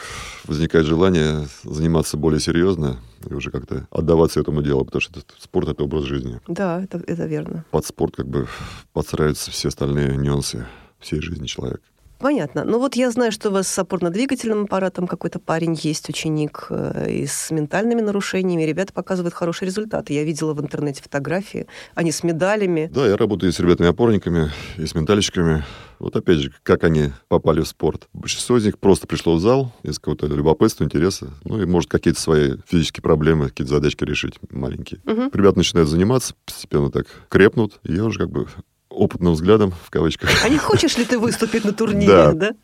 [0.47, 2.97] возникает желание заниматься более серьезно
[3.29, 6.40] и уже как-то отдаваться этому делу, потому что этот спорт— это образ жизни.
[6.49, 7.64] Да, это, это верно.
[7.70, 8.47] Под спорт как бы
[8.92, 10.66] подстраиваются все остальные нюансы
[11.05, 11.83] всей жизни человека.
[12.19, 12.64] Понятно.
[12.64, 17.11] Ну вот я знаю, что у вас с опорно-двигательным аппаратом какой-то парень есть, ученик, э,
[17.11, 18.62] и с ментальными нарушениями.
[18.62, 20.14] Ребята показывают хорошие результаты.
[20.14, 21.67] Я видела в интернете фотографии.
[21.95, 22.90] Они с медалями.
[22.95, 25.64] Да, я работаю с ребятами-опорниками, и с ментальщиками.
[25.99, 28.09] Вот опять же, как они попали в спорт.
[28.12, 31.31] Большинство из них просто пришло в зал из какого-то любопытства, интереса.
[31.45, 35.01] Ну и, может, какие-то свои физические проблемы, какие-то задачки решить маленькие.
[35.05, 35.31] Мгм.
[35.33, 37.81] Ребята начинают заниматься, постепенно так крепнут.
[37.83, 38.47] И я уже как бы
[38.94, 42.33] опытным взглядом, в кавычках, А не хочешь ли ты выступить на турнире, Да.
[42.33, 42.54] да?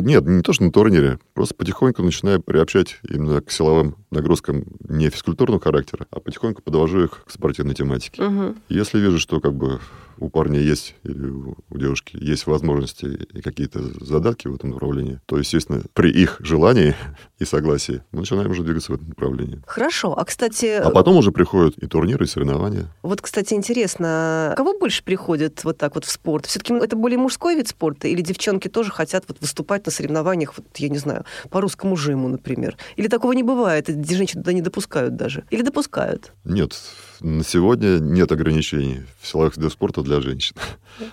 [0.00, 1.18] Нет, не то, что на турнире.
[1.34, 7.24] Просто потихоньку начинаю приобщать именно к силовым нагрузкам не физкультурного характера, а потихоньку подвожу их
[7.26, 8.22] к спортивной тематике.
[8.22, 8.56] Мгм.
[8.70, 9.80] Если вижу, что как бы
[10.18, 15.38] у парня есть или у девушки есть возможности и какие-то задатки в этом направлении, то,
[15.38, 16.94] естественно, при их желании
[17.38, 19.60] и согласии мы начинаем уже двигаться в этом направлении.
[19.66, 20.14] Хорошо.
[20.18, 22.86] А, кстати, А потом уже приходят и турниры, и соревнования.
[23.02, 26.46] вот, кстати, интересно, кого больше приходит вот так вот в спорт?
[26.46, 28.08] Все-таки это более мужской вид спорта?
[28.08, 32.28] Или девчонки тоже хотят вот выступать на соревнованиях, вот, я не знаю, по русскому жиму,
[32.28, 32.76] например?
[32.96, 35.44] Или такого не бывает, и женщин туда не допускают даже?
[35.50, 36.32] Или допускают?
[36.44, 36.74] Нет,
[37.20, 40.54] на сегодня нет ограничений в силовых видах спорта для женщин.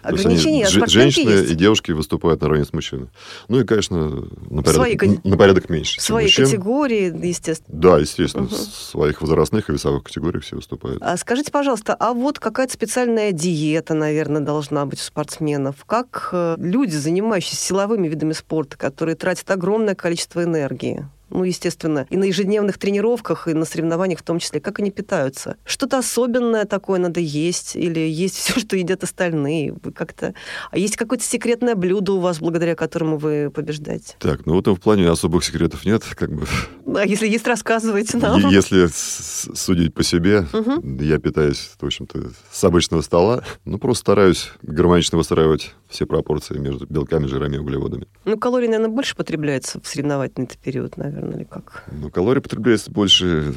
[0.02, 1.52] То есть они- женщины есть?
[1.52, 3.10] и девушки выступают наравне с мужчинами.
[3.50, 6.00] Ну и, конечно, на Свои порядок, кати- на порядок меньше.
[6.02, 6.46] Свои мужчин.
[6.46, 7.80] категории, естественно.
[7.80, 8.54] Да, естественно, Мгм.
[8.56, 11.02] в своих возрастных и весовых категориях все выступают.
[11.02, 15.84] А скажите, пожалуйста, а вот какая-то специальная диета, наверное, должна быть у спортсменов?
[15.86, 22.18] Как э, люди, занимающиеся силовыми видами спорта, которые тратят огромное количество энергии, ну, естественно, и
[22.18, 25.58] на ежедневных тренировках, и на соревнованиях в том числе, как они питаются?
[25.66, 27.76] Что-то особенное такое надо есть?
[27.76, 29.74] Или есть все, что едят остальные?
[29.84, 30.34] Вы как-то...
[30.72, 34.16] А есть какое-то секретное блюдо у вас, благодаря которому вы побеждаете?
[34.20, 36.46] Так, ну вот в плане особых секретов нет, как бы.
[36.96, 38.50] А если есть, рассказывайте нам.
[38.50, 38.88] Если
[39.56, 40.98] судить по себе, Мгм.
[41.00, 43.44] я питаюсь, в общем-то, с обычного стола.
[43.66, 48.08] Ну, просто стараюсь гармонично выстраивать все пропорции между белками, жирами и углеводами.
[48.26, 51.84] Ну, калорий, наверное, больше потребляется в соревновательный период, наверное, или как?
[51.92, 53.54] Но калорий потребляется больше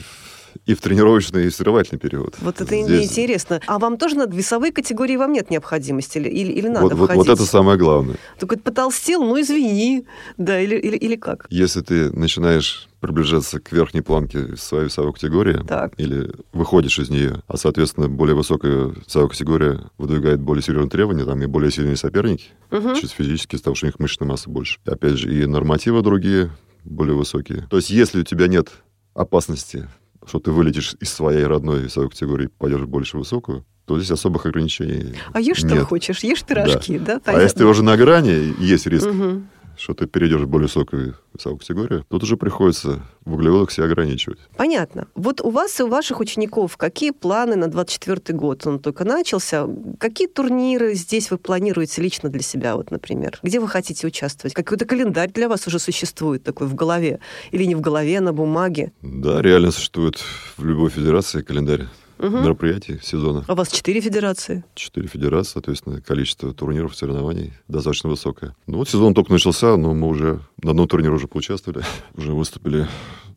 [0.64, 2.37] и в тренировочный, и в соревновательный период.
[2.40, 3.61] Вот это Здесь- интересно.
[3.66, 6.19] А вам тоже надо весовые категории, вам нет необходимости?
[6.19, 7.27] Или, или, или надо Вот, вот, входить?
[7.27, 8.16] вот это самое главное.
[8.38, 10.07] Только потолстел, ну извини.
[10.37, 11.47] Да, или, или, или как?
[11.51, 15.92] Если ты начинаешь приближаться к верхней планке своей весовой категории, Так.
[15.99, 21.40] или выходишь из нее, а, соответственно, более высокая весовая категория выдвигает более серьезные требования, там
[21.42, 22.95] и более сильные соперники, Мгм.
[22.97, 24.79] чисто физически, из-за того, что у них мышечная масса больше.
[24.87, 26.51] И, опять же, и нормативы другие,
[26.85, 27.66] более высокие.
[27.71, 28.71] То есть, если у тебя нет
[29.14, 29.88] опасности
[30.27, 34.47] что ты вылетишь из своей родной весовой категории, пойдешь в больше высокую, то здесь особых
[34.47, 35.73] ограничений А ешь нет.
[35.75, 37.21] что хочешь, ешь пирожки, да?
[37.25, 39.49] а если ты уже на грани, есть риск, Мгм.
[39.79, 44.39] Что ты перейдешь в более высокую весовую категорию, тут уже приходится в углеводах себя ограничивать.
[44.57, 45.07] Понятно.
[45.15, 48.67] Вот у вас и у ваших учеников какие планы на 24 год?
[48.67, 49.67] Он только начался.
[49.99, 53.39] Какие турниры здесь вы планируете лично для себя, вот, например?
[53.43, 54.55] Где вы хотите участвовать?
[54.55, 57.21] Какой-то календарь для вас уже существует такой в голове?
[57.51, 58.93] Или не в голове, а на бумаге?
[59.03, 60.23] Да, реально существует
[60.57, 61.87] в любой федерации календарь
[62.19, 62.43] Мгм.
[62.43, 63.45] мероприятий сезона.
[63.47, 64.65] А у вас четыре федерации?
[64.75, 68.55] Четыре федерации, соответственно, количество турниров, соревнований достаточно высокое.
[68.67, 71.85] Ну вот сезон только начался, но мы уже на одном турнире уже поучаствовали.
[72.15, 72.87] Уже выступили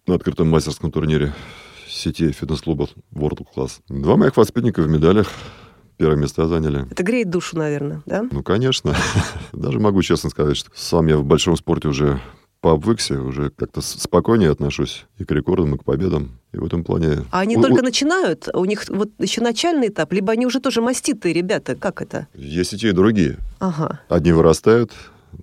[0.07, 1.33] на открытом мастерском турнире
[1.87, 3.79] сети фитнес-клуба World Class.
[3.89, 5.27] Два моих воспитанника в медалях.
[5.97, 6.87] Первое место заняли.
[6.89, 8.25] Это греет душу, наверное, да?
[8.31, 8.95] Ну, конечно.
[9.51, 12.21] Даже могу честно сказать, что сам я в большом спорте уже
[12.61, 16.39] пообвыкся, уже как-то спокойнее отношусь и к рекордам, и к победам.
[16.51, 17.25] И в этом плане...
[17.31, 18.47] А они у- только у- начинают?
[18.53, 20.11] У них вот еще начальный этап?
[20.11, 21.75] Либо они уже тоже маститые ребята?
[21.75, 22.27] Как это?
[22.33, 23.37] Есть и те, и другие.
[23.59, 23.99] Ага.
[24.09, 24.91] Одни вырастают,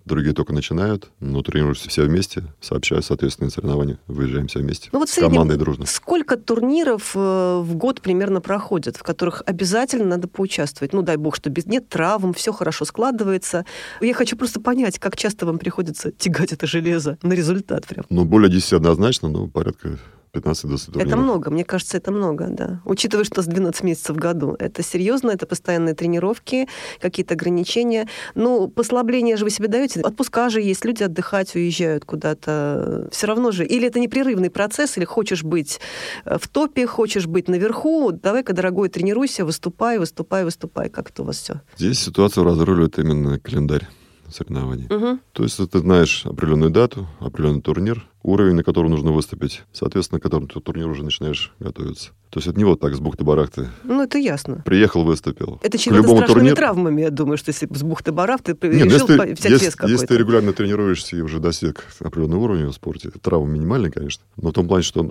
[0.05, 4.99] другие только начинают, но тренируемся все вместе, сообщая, соответственно, на соревнования, выезжаем все вместе, Ну
[5.01, 5.87] вот в среднем командой дружно.
[5.87, 7.19] сколько турниров э,
[7.63, 10.93] в год примерно проходят, в которых обязательно надо поучаствовать?
[10.93, 13.65] Ну, дай бог, что без нет травм, все хорошо складывается.
[14.01, 18.05] Я хочу просто понять, как часто вам приходится тягать это железо на результат прям.
[18.11, 19.99] Ну, более 10 однозначно, но порядка
[20.37, 21.07] 15-20 турниров.
[21.07, 22.81] Это много, мне кажется, это много, да.
[22.85, 24.57] Учитывая, что с 12 месяцев в году.
[24.59, 26.69] Это серьезно, это постоянные тренировки,
[27.01, 28.09] какие-то ограничения.
[28.35, 30.01] Ну, послабления же вы себе даете.
[30.01, 33.09] Отпуска же есть, люди отдыхать уезжают куда-то.
[33.13, 33.65] Все равно же.
[33.65, 35.81] Или это непрерывный процесс, или хочешь быть
[36.25, 38.13] э, в топе, хочешь быть наверху.
[38.13, 40.89] Давай-ка, дорогой, тренируйся, выступай, выступай, выступай.
[40.89, 41.61] Как это у вас все?
[41.77, 43.89] Здесь ситуацию разруливает именно календарь
[44.31, 44.87] соревнований.
[44.87, 45.19] Угу.
[45.33, 50.23] То есть ты знаешь определенную дату, определенный турнир, уровень, на котором нужно выступить, соответственно, к
[50.23, 52.11] которому ты турнир уже начинаешь готовиться.
[52.31, 53.69] То есть это не вот так с бухты-барахты.
[53.85, 54.63] Ну, это ясно.
[54.67, 55.61] Приехал, выступил.
[55.63, 59.09] Это чего-то страшными турниру- травмами, я думаю, что если с бухты-барах ты Нет, ну, решил
[59.09, 60.15] если, взять если, вес если ты какой-то.
[60.17, 64.67] регулярно тренируешься и уже достиг определенного уровня в спорте, травмы минимальные, конечно, но в том
[64.67, 65.09] плане, что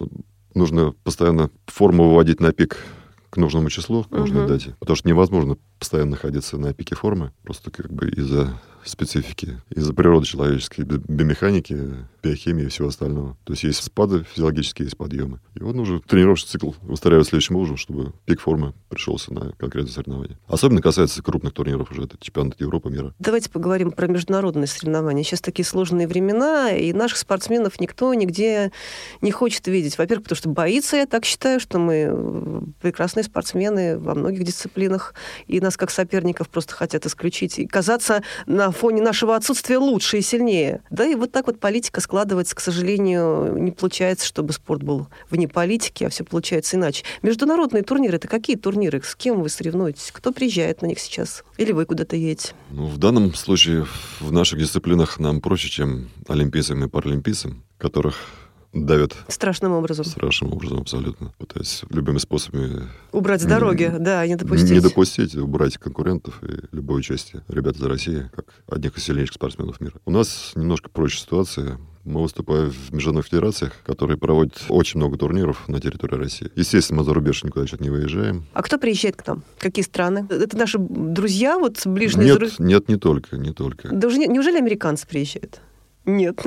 [0.53, 2.77] нужно постоянно форму выводить на пик
[3.29, 4.47] к нужному числу, к нужной Мгм.
[4.49, 4.75] дате.
[4.79, 10.25] Потому что невозможно постоянно находиться на пике формы, просто как бы из-за специфики, из-за природы
[10.25, 13.37] человеческой, би- биомеханики, биохимии и всего остального.
[13.43, 15.39] То есть есть спады физиологические, есть подъемы.
[15.55, 20.37] И вот нужно тренировочный цикл выстраивать следующим образом, чтобы пик формы пришелся на конкретное соревнование.
[20.47, 23.13] Особенно касается крупных турниров уже, это чемпионат Европы, мира.
[23.19, 25.23] Давайте поговорим про международные соревнования.
[25.23, 28.71] Сейчас такие сложные времена, и наших спортсменов никто нигде
[29.21, 29.97] не хочет видеть.
[29.97, 35.13] Во-первых, потому что боится, я так считаю, что мы э, прекрасные спортсмены во многих дисциплинах,
[35.47, 40.21] и нас как соперников просто хотят исключить и казаться на фоне нашего отсутствия лучше и
[40.21, 40.81] сильнее.
[40.89, 45.47] Да, и вот так вот политика складывается, к сожалению, не получается, чтобы спорт был вне
[45.47, 47.03] политики, а все получается иначе.
[47.21, 49.01] Международные турниры, это какие турниры?
[49.03, 50.11] С кем вы соревнуетесь?
[50.11, 51.43] Кто приезжает на них сейчас?
[51.57, 52.53] Или вы куда-то едете?
[52.69, 53.87] Ну, в данном случае
[54.19, 58.44] в наших дисциплинах нам проще, чем олимпийцам и паралимпийцам, которых
[58.75, 60.05] давят Страшным образом.
[60.05, 64.69] страшным образом абсолютно, пытаясь любыми способами Убрать с дороги, да, не допустить.
[64.71, 69.79] не допустить, убрать конкурентов и любое участие ребят из России, как одних из сильнейших спортсменов
[69.79, 69.93] мира.
[70.05, 71.77] У нас немножко проще ситуация.
[72.03, 76.51] Мы выступаем в международных федерациях, которые проводят очень много турниров на территории России.
[76.55, 78.45] Естественно, мы за рубеж никуда сейчас не выезжаем.
[78.53, 79.43] А кто приезжает к нам?
[79.57, 80.27] Какие страны?
[80.29, 83.89] Это наши друзья, вот ближние Нет, зару- нет, не только, не только.
[83.91, 85.61] Да уже не- неужели американцы приезжают?
[86.05, 86.43] Нет.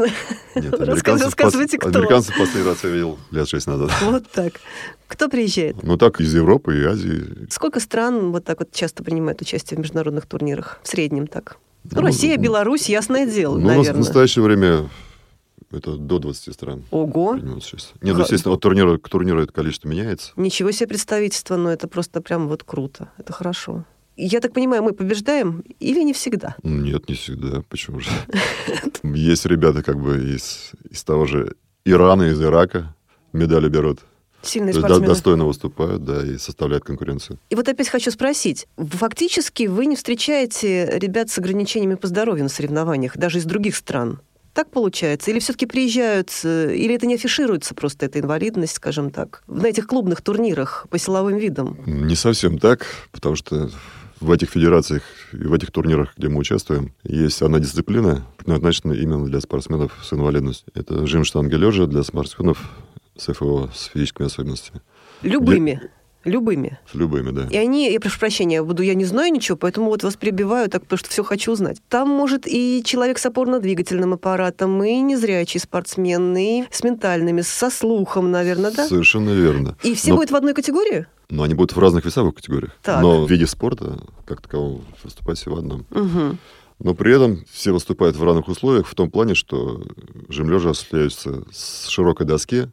[0.54, 1.98] Нет, американцев, Рассказывайте, пос- кто.
[1.98, 3.90] американцев последний раз я видел лет шесть назад.
[4.02, 4.54] Вот так.
[5.08, 5.82] Кто приезжает?
[5.82, 7.46] Ну так, из Европы и Азии.
[7.50, 10.80] Сколько стран вот так вот часто принимает участие в международных турнирах?
[10.82, 11.58] В среднем так.
[11.84, 13.98] Ну, Ну, Россия, ну, Беларусь, ясное дело, Ну, нас в наверное.
[14.00, 14.88] настоящее время
[15.72, 16.84] это до 20 стран.
[16.90, 17.34] Ого.
[17.36, 17.44] Нет,
[18.02, 20.32] ну, естественно, от турнира к турниру это количество меняется.
[20.36, 23.10] Ничего себе представительство, но это просто прям вот круто.
[23.18, 23.84] Это хорошо.
[24.20, 26.56] Я так понимаю, мы побеждаем или не всегда?
[26.64, 27.62] Нет, не всегда.
[27.68, 28.10] Почему же?
[29.04, 31.54] Есть ребята как бы из, из того же
[31.84, 32.96] Ирана, из Ирака
[33.32, 34.00] медали берут.
[34.42, 35.06] Сильные То спортсмены.
[35.06, 37.38] достойно выступают, да, и составляют конкуренцию.
[37.48, 38.66] И вот опять хочу спросить.
[38.76, 44.20] Фактически вы не встречаете ребят с ограничениями по здоровью на соревнованиях, даже из других стран?
[44.52, 45.30] Так получается?
[45.30, 50.22] Или все-таки приезжают, или это не афишируется просто, эта инвалидность, скажем так, на этих клубных
[50.22, 51.78] турнирах по силовым видам?
[51.86, 53.70] Не совсем так, потому что
[54.20, 55.02] в этих федерациях
[55.32, 60.12] и в этих турнирах, где мы участвуем, есть одна дисциплина, предназначена именно для спортсменов с
[60.12, 60.72] инвалидностью.
[60.74, 62.58] Это жим штанги лежа для спортсменов
[63.16, 64.80] с ФО, с физическими особенностями.
[65.22, 65.80] Любыми.
[66.24, 66.78] Любыми.
[66.90, 67.46] С любыми, да.
[67.48, 70.82] И они, я прошу прощения, буду, я не знаю ничего, поэтому вот вас перебиваю так,
[70.82, 71.80] потому что все хочу узнать.
[71.88, 78.30] Там может и человек с опорно-двигательным аппаратом, и незрячий спортсмен, и с ментальными, со слухом,
[78.30, 78.88] наверное, да?
[78.88, 79.76] Совершенно верно.
[79.82, 81.06] И все Но- будут в одной категории?
[81.30, 82.72] Но они будут в разных весовых категориях.
[82.82, 83.02] Так.
[83.02, 85.84] Но в виде спорта, как такового, выступать все в одном.
[85.90, 86.38] Мгм.
[86.78, 89.82] Но при этом все выступают в равных условиях в том плане, что
[90.28, 92.68] жим лежа осуществляется с широкой доски,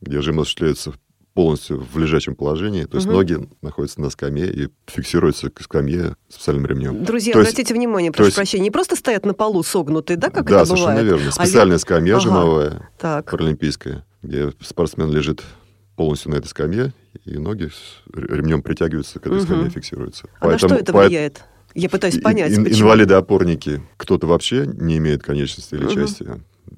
[0.00, 0.92] где жим осуществляется
[1.34, 3.14] полностью в лежачем положении, то есть Мгм.
[3.16, 7.04] ноги находятся на скамье и фиксируются к скамье специальным ремнем.
[7.04, 10.16] Друзья, То есть- обратите внимание, то прошу есть- прощения, не просто стоят на полу согнутые,
[10.16, 11.06] да, как да, это совершенно бывает?
[11.12, 11.28] верно.
[11.28, 12.20] а Специальная лё- скамья Ага.
[12.22, 13.30] жимовая, Так.
[13.30, 15.44] паралимпийская, где спортсмен лежит
[15.98, 16.94] полностью на этой скамье,
[17.24, 17.68] и ноги
[18.14, 19.46] ремнем притягиваются к этой Мгм.
[19.46, 20.28] скамье, фиксируются.
[20.38, 21.42] А на что это влияет?
[21.74, 22.82] Я пытаюсь понять, ин- почему.
[22.86, 25.94] Инвалиды-опорники, кто-то вообще не имеет конечности или Мгм.
[25.94, 26.24] части,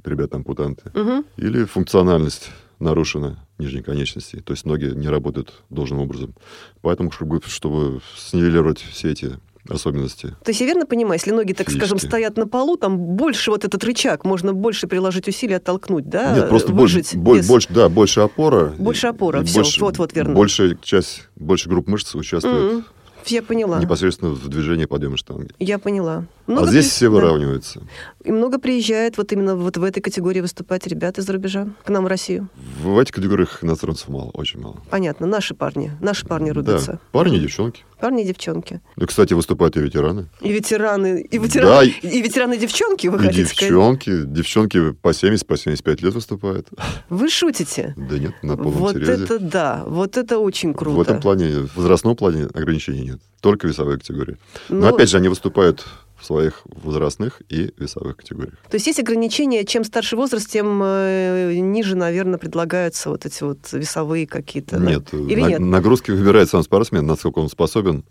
[0.04, 0.90] ребята-ампутанты.
[0.94, 1.24] Мгм.
[1.36, 6.34] Или функциональность нарушена нижней конечности, то есть ноги не работают должным образом.
[6.80, 9.32] Поэтому, чтобы, чтобы снивелировать все эти
[9.68, 12.06] особенности, То есть я верно понимаю, если ноги, так скажем, Физически.
[12.08, 16.34] стоят на полу, там больше вот этот рычаг, можно больше приложить усилия, оттолкнуть, да?
[16.36, 17.46] Нет, просто больше, вес.
[17.46, 18.72] больше, да, больше опора.
[18.78, 20.34] Больше опора, и всё, больше- вот-вот, верно.
[20.34, 22.84] Большая часть, больше групп мышц участвует Мгм.
[23.26, 23.78] Я поняла.
[23.78, 25.50] непосредственно в движении подъема штанги.
[25.58, 26.24] Я поняла.
[26.46, 27.10] а Много здесь при- все да.
[27.12, 27.82] выравниваются.
[28.24, 32.04] И много приезжает вот именно вот в этой категории выступать ребят из-за рубежа к нам
[32.04, 32.48] в Россию.
[32.82, 34.78] В этих категориях иностранцев мало, очень мало.
[34.88, 36.92] Понятно, наши парни, наши парни рубятся.
[36.92, 37.84] Да, парни и девчонки.
[38.00, 38.80] Парни и девчонки.
[38.96, 40.26] Ну, кстати, выступают и ветераны.
[40.40, 43.58] И ветераны, и ветераны, Да, и, ветераны девчонки, вы и хотите сказать?
[43.70, 44.22] девчонки.
[44.24, 46.68] Девчонки по 70, по 75 лет выступают.
[47.10, 47.94] Вы шутите?
[47.96, 49.24] Да нет, на полном Вот серьезе.
[49.24, 50.96] это да, вот это очень круто.
[50.96, 53.20] В этом плане, в возрастном плане ограничений нет.
[53.40, 54.36] Только весовые категории.
[54.68, 55.86] Но, Ну- опять же, они выступают
[56.20, 58.54] в своих возрастных и весовых категориях.
[58.70, 63.72] То есть есть ограничения, чем старше возраст, тем э, ниже, наверное, предлагаются вот эти вот
[63.72, 64.78] весовые какие-то.
[64.78, 64.84] да?
[64.90, 65.60] Нет, Или на- нет?
[65.60, 68.04] нагрузки выбирает сам спортсмен, насколько он способен.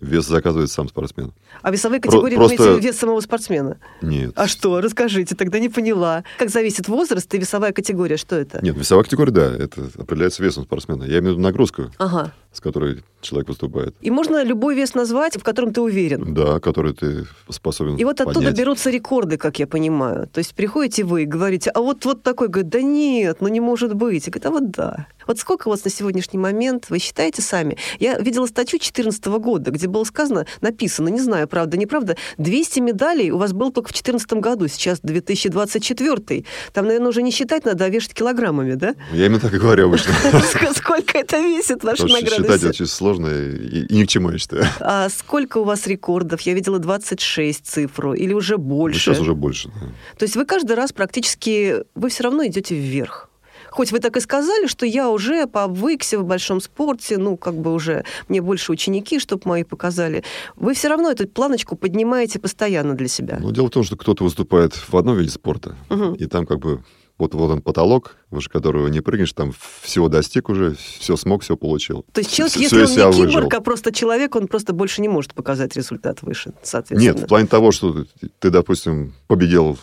[0.00, 1.32] Вес заказывает сам спортсмен.
[1.62, 3.78] А весовые Про- категории, просто- в виду вес самого спортсмена?
[4.02, 4.32] Нет.
[4.36, 4.80] А что?
[4.80, 6.22] Расскажите, тогда не поняла.
[6.38, 8.16] Как зависит возраст и весовая категория?
[8.16, 8.60] Что это?
[8.62, 11.02] Нет, весовая категория, да, это определяется весом спортсмена.
[11.02, 12.32] Я имею в виду нагрузку, Ага.
[12.52, 13.94] С которой человек выступает.
[14.00, 16.34] И можно любой вес назвать, в котором ты уверен.
[16.34, 20.26] Да, который ты способен И вот оттуда берутся рекорды, как я понимаю.
[20.26, 23.60] То есть приходите вы и говорите, а вот, вот такой, говорит, да нет, ну не
[23.60, 24.26] может быть.
[24.26, 25.06] И говорит, а вот да.
[25.26, 27.76] Вот сколько у вас на сегодняшний момент, вы считаете сами?
[27.98, 33.30] Я видела статью 2014 года, где было сказано, написано, не знаю, правда, неправда, 200 медалей
[33.30, 36.44] у вас было только в 2014 году, сейчас 2024.
[36.72, 38.94] Там, наверное, уже не считать надо, а вешать килограммами, да?
[39.12, 40.12] Я именно так и говорю обычно.
[40.32, 42.39] Ск- Сколько это весит, что награды?
[42.42, 44.64] Считать очень сложно и, и ни к чему, я считаю.
[44.80, 46.40] А сколько у вас рекордов?
[46.42, 49.00] Я видела 26 цифру, или уже Ну, больше?
[49.00, 49.68] Сейчас уже больше.
[49.68, 49.86] да.
[50.18, 53.28] То есть вы каждый раз практически, вы все равно идете вверх.
[53.70, 57.72] Хоть вы так и сказали, что я уже повыкся в большом спорте, ну, как бы
[57.72, 60.24] уже мне больше ученики, чтобы мои показали.
[60.56, 63.38] Вы все равно эту планочку поднимаете постоянно для себя.
[63.40, 66.14] Но дело в том, что кто-то выступает в одном виде спорта, Мгм.
[66.14, 66.82] и там как бы
[67.20, 69.52] вот, вот он потолок, выше которого не прыгнешь, там
[69.82, 72.04] всего достиг уже, все смог, все получил.
[72.12, 73.38] То есть человек, Всё если он не выжил.
[73.40, 77.14] киборг, а просто человек, он просто больше не может показать результат выше, соответственно.
[77.14, 78.04] Нет, в плане того, что
[78.38, 79.78] ты, допустим, победил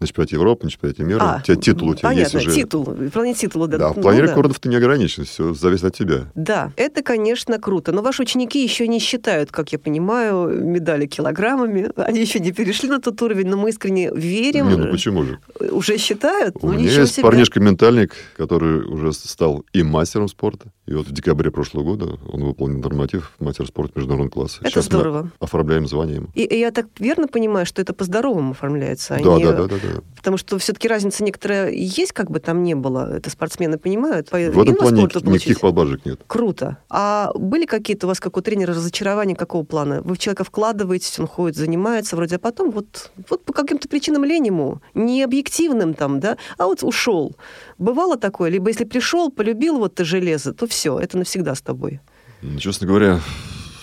[0.00, 2.56] на чемпионате Европы, на чемпионате мира, А, у тебя титул у тебя понятно, есть уже.
[2.56, 3.78] титул, в плане титула, да.
[3.78, 4.26] Да, в ну плане да.
[4.26, 6.30] рекордов ты не ограничен, все зависит от тебя.
[6.34, 7.92] Да, это, конечно, круто.
[7.92, 11.90] Но ваши ученики еще не считают, как я понимаю, медали килограммами.
[11.96, 14.68] Они еще не перешли на тот уровень, но мы искренне верим.
[14.68, 15.38] Не, ну почему же?
[15.70, 16.56] Уже считают?
[16.60, 17.22] У ну, меня есть себе.
[17.22, 20.68] парнишка-ментальник, который уже стал и мастером спорта.
[20.86, 24.58] И вот в декабре прошлого года он выполнил норматив мастер спорта международного класса.
[24.60, 25.30] Это Сейчас здорово.
[25.40, 26.26] оформляем звание ему.
[26.34, 29.14] И, и я так верно понимаю, что это по-здоровому оформляется?
[29.14, 30.00] а Да, не- да, да, да, да.
[30.16, 33.14] Потому что все-таки разница некоторая есть, как бы там не было.
[33.14, 34.30] Это спортсмены понимают.
[34.30, 35.60] По- В этом плане никаких получить.
[35.60, 36.20] поблажек нет.
[36.26, 36.78] Круто.
[36.88, 40.00] А были какие-то у вас, как у тренера, разочарования какого плана?
[40.02, 44.24] Вы в человека вкладываетесь, он ходит, занимается вроде, а потом вот, вот по каким-то причинам
[44.24, 47.36] лень ему, не объективным там, да, а вот ушел.
[47.78, 48.48] Бывало такое?
[48.50, 52.00] Либо если пришел, полюбил вот ты железо, то все, это навсегда с тобой.
[52.40, 53.20] Ну, Честно говоря,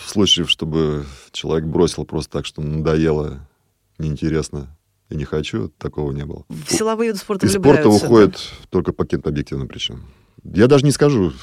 [0.08, 3.40] случаев, чтобы человек бросил просто так, что надоело,
[3.98, 4.76] неинтересно
[5.12, 6.46] и не хочу, такого не было.
[6.50, 8.40] В силовые виды спорта Из спорта уходит
[8.70, 10.06] только по каким-то объективным причинам.
[10.44, 11.34] Я даже не скажу,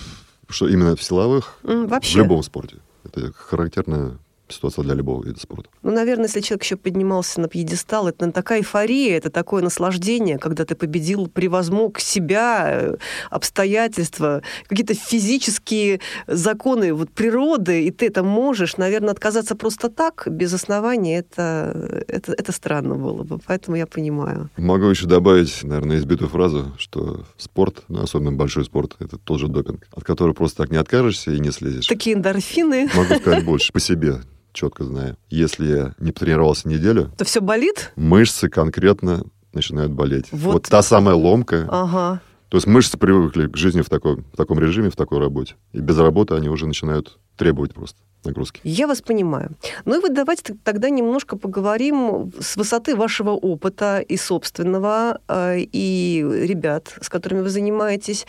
[0.49, 2.19] что именно в силовых, М, в вообще.
[2.19, 2.79] любом спорте.
[3.05, 4.19] Это характерно
[4.53, 5.71] ситуация для любого вида спорта.
[5.83, 10.65] Ну, наверное, если человек еще поднимался на пьедестал, это такая эйфория, это такое наслаждение, когда
[10.65, 12.97] ты победил, превозмог себя, э,
[13.31, 20.53] обстоятельства, какие-то физические законы вот, природы, и ты это можешь, наверное, отказаться просто так, без
[20.55, 23.39] основания, это, это, это странно было бы.
[23.47, 24.51] Поэтому я понимаю.
[24.57, 29.87] Могу еще добавить, наверное, избитую фразу, что спорт, ну, особенно большой спорт, это тоже допинг,
[29.93, 31.87] от которого просто так не откажешься и не слезешь.
[31.87, 32.89] Такие эндорфины.
[32.95, 34.21] Могу сказать больше по себе
[34.59, 35.17] четко знаю.
[35.31, 37.11] Если я не потренировался неделю...
[37.17, 37.93] То все болит?
[37.97, 40.27] Мышцы конкретно начинают болеть.
[40.33, 41.67] Вот, вот та самая ломка.
[41.71, 42.21] Ага.
[42.49, 45.55] То есть мышцы привыкли к жизни в, такой, в таком режиме, в такой работе.
[45.73, 48.61] И без работы они уже начинают требовать просто нагрузки.
[48.65, 49.51] Я вас понимаю.
[49.85, 56.25] Ну и вот давайте тогда немножко поговорим с высоты вашего опыта и собственного, э, и
[56.43, 58.27] ребят, с которыми вы занимаетесь.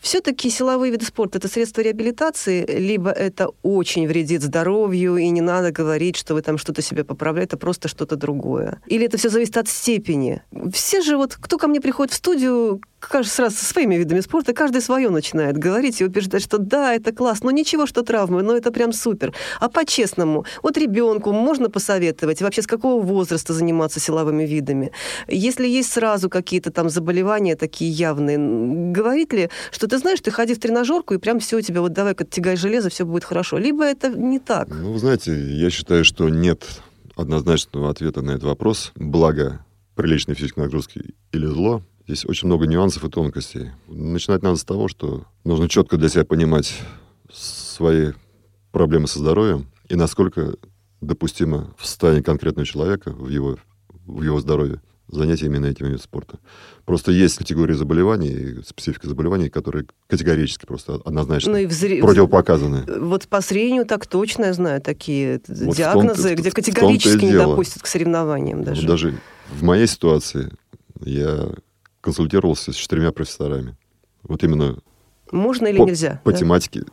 [0.00, 5.70] Все-таки силовые виды спорта– это средство реабилитации, либо это очень вредит здоровью, и не надо
[5.70, 8.80] говорить, что вы там что-то себе поправляете, это просто что-то другое.
[8.86, 10.42] Или это все зависит от степени.
[10.72, 14.52] Все же вот, кто ко мне приходит в студию, каждый сразу со своими видами спорта,
[14.52, 18.56] каждый свое начинает говорить и убеждать, что да, это класс, но ничего, что травмы, но
[18.56, 19.34] это прям супер.
[19.60, 24.92] А по-честному, вот ребенку можно посоветовать вообще с какого возраста заниматься силовыми видами?
[25.28, 30.54] Если есть сразу какие-то там заболевания такие явные, говорит ли, что ты знаешь, ты ходи
[30.54, 33.58] в тренажерку и прям все у тебя, вот давай-ка тягай железо, все будет хорошо.
[33.58, 34.68] Либо это не так.
[34.68, 36.64] Ну, вы знаете, я считаю, что нет
[37.16, 38.92] однозначного ответа на этот вопрос.
[38.94, 43.70] Благо приличной физической нагрузки или зло, Здесь очень много нюансов и тонкостей.
[43.88, 46.72] Начинать надо с того, что нужно четко для себя понимать
[47.32, 48.12] свои
[48.70, 50.54] проблемы со здоровьем и насколько
[51.00, 53.58] допустимо в состоянии конкретного человека, в его,
[54.06, 56.38] в его здоровье, занятия именно этим видом спорта.
[56.84, 62.00] Просто есть категории заболеваний, специфика заболеваний, которые категорически просто однозначно ну и взри...
[62.00, 62.84] противопоказаны.
[63.00, 67.86] Вот по зрению так точно я знаю такие вот диагнозы, где категорически не допустят к
[67.86, 68.82] соревнованиям даже.
[68.82, 69.18] Вот даже
[69.50, 70.52] в моей ситуации
[71.04, 71.48] я
[72.06, 73.76] консультировался с четырьмя профессорами.
[74.22, 74.78] Вот именно...
[75.32, 76.20] Можно или по, нельзя?
[76.22, 76.38] По да?
[76.38, 76.84] тематике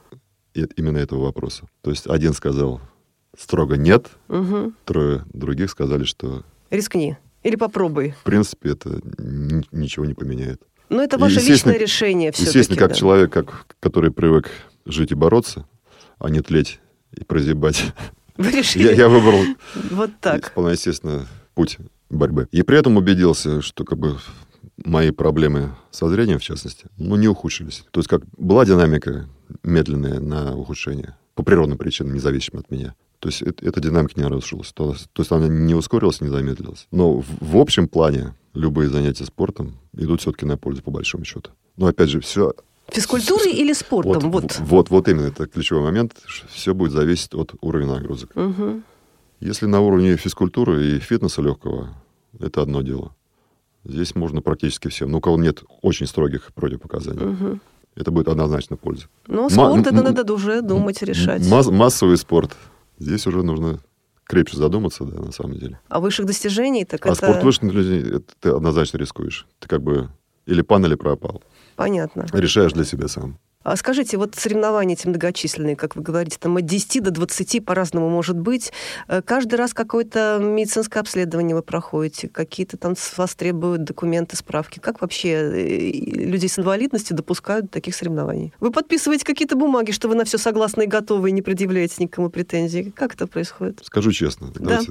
[0.56, 1.68] именно этого вопроса.
[1.82, 2.82] То есть один сказал
[3.38, 4.74] строго нет, угу.
[4.86, 6.44] трое других сказали, что...
[6.72, 7.16] Рискни.
[7.44, 8.16] Или попробуй.
[8.22, 9.02] В принципе, это
[9.72, 10.64] ничего не поменяет.
[10.90, 12.96] Но это ваше личное решение все Естественно, как да.
[12.96, 14.50] человек, как, который привык
[14.86, 15.68] жить и бороться,
[16.18, 16.80] а не тлеть
[17.12, 17.94] и прозябать.
[18.38, 18.86] Вы решили?
[18.86, 19.44] Я, я выбрал
[19.92, 20.50] вот так.
[20.50, 21.78] вполне естественно путь
[22.10, 22.48] борьбы.
[22.52, 24.18] И при этом убедился, что как бы
[24.78, 27.86] мои проблемы со зрением, в частности, ну, не ухудшились.
[27.92, 29.28] То есть как была динамика
[29.64, 32.96] медленная на ухудшение, по природным причинам, независимо от меня.
[33.20, 34.72] То есть это, эта динамика не нарушилась.
[34.74, 36.88] То, то есть она не ускорилась, не замедлилась.
[36.92, 41.52] Но в, в общем плане любые занятия спортом идут все-таки на пользу, по большому счету.
[41.78, 42.54] Но опять же, все
[42.90, 44.30] Физкультурой или спортом?
[44.30, 44.60] Вот, вот.
[44.60, 46.14] вот, вот именно, это ключевой момент.
[46.50, 48.36] Все будет зависеть от уровня нагрузок.
[48.36, 48.82] Угу.
[49.40, 51.96] Если на уровне физкультуры и фитнеса легкого,
[52.40, 53.16] это одно дело.
[53.84, 55.12] Здесь можно практически всем.
[55.12, 57.26] Ну, у кого нет очень строгих противопоказаний.
[57.26, 57.60] Угу.
[57.96, 59.06] Это будет однозначно польза.
[59.28, 61.48] Но спорт это надо уже думать, решать.
[61.50, 62.56] Масс массовый спорт.
[62.98, 63.80] Здесь уже нужно
[64.26, 65.80] крепче задуматься, да, на самом деле.
[65.90, 67.26] А высших достижений так а это...
[67.26, 69.48] А спорт высших достижений, ты однозначно рискуешь.
[69.60, 70.10] Ты как бы
[70.46, 71.44] или пан, или пропал.
[71.76, 72.26] Понятно.
[72.34, 73.38] Решаешь для себя сам.
[73.64, 78.10] А скажите, вот соревнования эти многочисленные, как вы говорите, там от 10 до 20 по-разному
[78.10, 78.72] может быть.
[79.08, 84.80] Э, каждый раз какое-то медицинское обследование вы проходите, какие-то там с вас требуют документы, справки.
[84.80, 88.54] Как вообще э, людей с инвалидностью допускают до таких соревнований?
[88.60, 92.30] Вы подписываете какие-то бумаги, что вы на все согласны и готовы, и не предъявляете никому
[92.30, 92.92] претензий.
[92.92, 93.82] Как это происходит?
[93.84, 94.52] Скажу честно.
[94.56, 94.82] Да.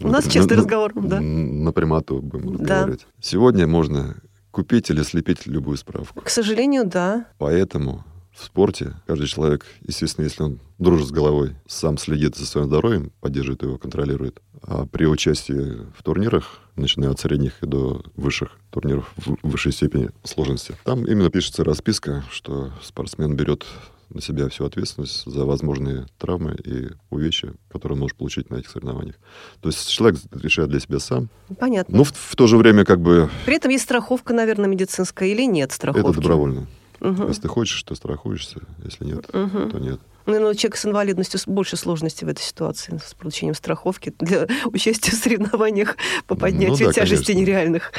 [0.00, 0.92] У нас честный на, разговор.
[0.94, 1.20] Да.
[1.20, 3.00] На прямоту будем разговаривать.
[3.00, 3.06] Да.
[3.20, 4.16] Сегодня можно
[4.50, 6.20] купить или слепить любую справку.
[6.20, 7.26] К сожалению, да.
[7.38, 8.04] Поэтому
[8.34, 13.12] в спорте каждый человек, естественно, если он дружит с головой, сам следит за своим здоровьем,
[13.20, 14.40] поддерживает его, контролирует.
[14.62, 20.10] А при участии в турнирах, начиная от средних и до высших турниров в высшей степени
[20.24, 23.66] сложности, там именно пишется расписка, что спортсмен берет
[24.08, 28.68] на себя всю ответственность за возможные травмы и увечья, которые он может получить на этих
[28.70, 29.16] соревнованиях.
[29.60, 31.28] То есть человек решает для себя сам.
[31.58, 31.96] Понятно.
[31.96, 33.30] Но в, в то же время как бы...
[33.46, 36.10] При этом есть страховка, наверное, медицинская или нет страховки?
[36.10, 36.66] Это добровольно.
[37.02, 37.28] Угу.
[37.28, 38.60] Если ты хочешь, то страхуешься.
[38.84, 39.70] Если нет, угу.
[39.70, 40.00] то нет.
[40.24, 45.10] Ну, ну, человек с инвалидностью больше сложностей в этой ситуации с получением страховки для участия
[45.10, 45.96] в соревнованиях
[46.28, 47.40] по поднятию ну, да, тяжести конечно.
[47.40, 47.92] нереальных.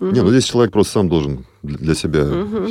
[0.00, 0.10] Угу.
[0.10, 2.66] Не, ну здесь человек просто сам должен для себя угу.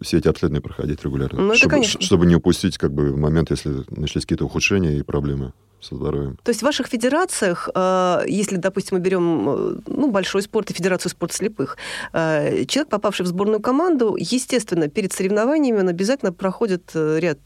[0.00, 1.40] все эти обследования проходить регулярно.
[1.40, 2.00] Ну, это чтобы, конечно.
[2.00, 6.38] чтобы не упустить как бы момент, если начались какие-то ухудшения и проблемы со здоровьем.
[6.42, 10.74] То есть в ваших федерациях, э, если, допустим, мы берем э, ну, большой спорт и
[10.74, 11.76] Федерацию спорта слепых,
[12.12, 17.38] э, человек, попавший в сборную команду, естественно, перед соревнованиями он обязательно проходит ряд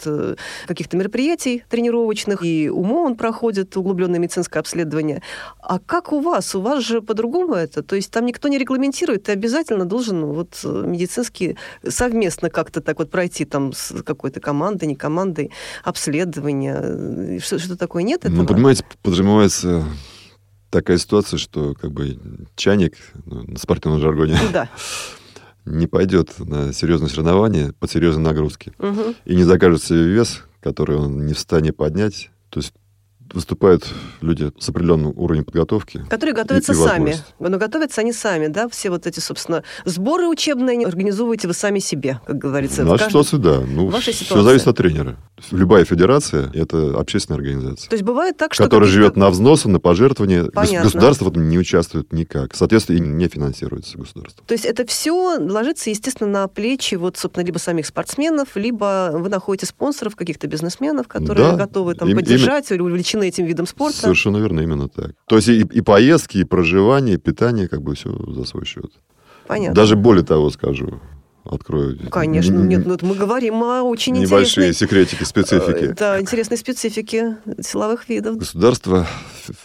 [0.67, 5.23] каких-то мероприятий тренировочных, и УМО он проходит, углубленное медицинское обследование.
[5.61, 6.55] А как у вас?
[6.55, 7.83] У вас же по-другому это?
[7.83, 11.57] То есть там никто не регламентирует, ты обязательно должен вот медицински
[11.87, 15.51] совместно как-то так вот пройти там с какой-то командой, не командой,
[15.83, 17.39] обследование.
[17.41, 18.03] Что, что такое?
[18.03, 18.43] Нет этого?
[18.43, 19.85] Ну, понимаете, подразумевается
[20.71, 22.19] такая ситуация, что как бы
[22.57, 24.69] чайник ну, на спортивном жаргоне да.
[25.65, 29.15] не пойдет на серьезные соревнования под серьезные нагрузки угу.
[29.25, 32.31] и не закажет себе вес, который он не в состоянии поднять.
[32.51, 32.73] То есть
[33.33, 33.87] выступают
[34.21, 36.05] люди с определенным уровнем подготовки.
[36.09, 37.17] Которые готовятся и, и сами.
[37.39, 38.69] Но готовятся они сами, да?
[38.69, 42.85] Все вот эти, собственно, сборы учебные организовываете вы сами себе, как говорится.
[42.85, 43.11] Наша каждой...
[43.11, 43.61] ситуация, да.
[43.61, 44.37] Ну, Ваша ситуация.
[44.37, 45.17] Все зависит от тренера.
[45.51, 47.89] Любая федерация– это общественная организация.
[47.89, 48.65] То есть бывает так, что...
[48.65, 50.45] Которая живет на взносы, на пожертвования.
[50.45, 50.85] Понятно.
[50.85, 52.55] Государство в этом не участвует никак.
[52.55, 54.45] Соответственно, и не финансируется государство.
[54.47, 59.29] То есть это все ложится, естественно, на плечи вот, собственно, либо самих спортсменов, либо вы
[59.29, 61.57] находите спонсоров, каких-то бизнесменов, которые да.
[61.57, 62.77] готовы там, им, поддержать им...
[62.77, 62.83] или
[63.25, 63.99] увлечены этим видом спорта.
[63.99, 65.13] Совершенно верно, именно так.
[65.27, 68.91] То есть и, и поездки, и проживание, и питание, как бы все за свой счет.
[69.47, 69.75] Понятно.
[69.75, 71.01] Даже более того скажу,
[71.45, 71.99] открою.
[72.11, 75.91] Конечно, нет, ну, мы говорим о очень Небольшие секретики, специфики.
[75.91, 78.39] Э, да, интересной специфики силовых видов.
[78.39, 79.07] Государство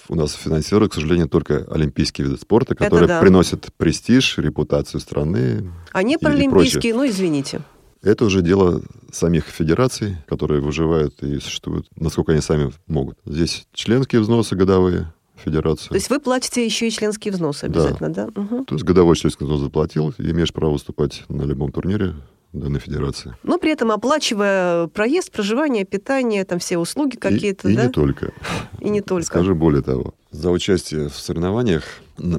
[0.10, 3.22] у нас финансирует, к сожалению, только олимпийские виды спорта, которые да.
[3.22, 5.72] приносят престиж, репутацию страны.
[5.94, 7.62] А не паралимпийские, ну, извините.
[8.02, 8.82] Это уже дело
[9.12, 13.18] самих федераций, которые выживают и существуют, насколько они сами могут.
[13.26, 15.90] Здесь членские взносы годовые, федерации.
[15.90, 18.28] То есть вы платите еще и членские взносы обязательно, да?
[18.28, 18.42] да?
[18.42, 18.66] Угу.
[18.66, 22.16] То есть годовой членский взнос заплатил, и имеешь право выступать на любом турнире
[22.54, 23.36] данной федерации.
[23.44, 27.84] Но при этом оплачивая проезд, проживание, питание, там все услуги какие-то, и, да?
[27.84, 28.34] И не только.
[28.80, 29.26] И не только.
[29.26, 30.14] Скажу более того.
[30.32, 31.84] За участие в соревнованиях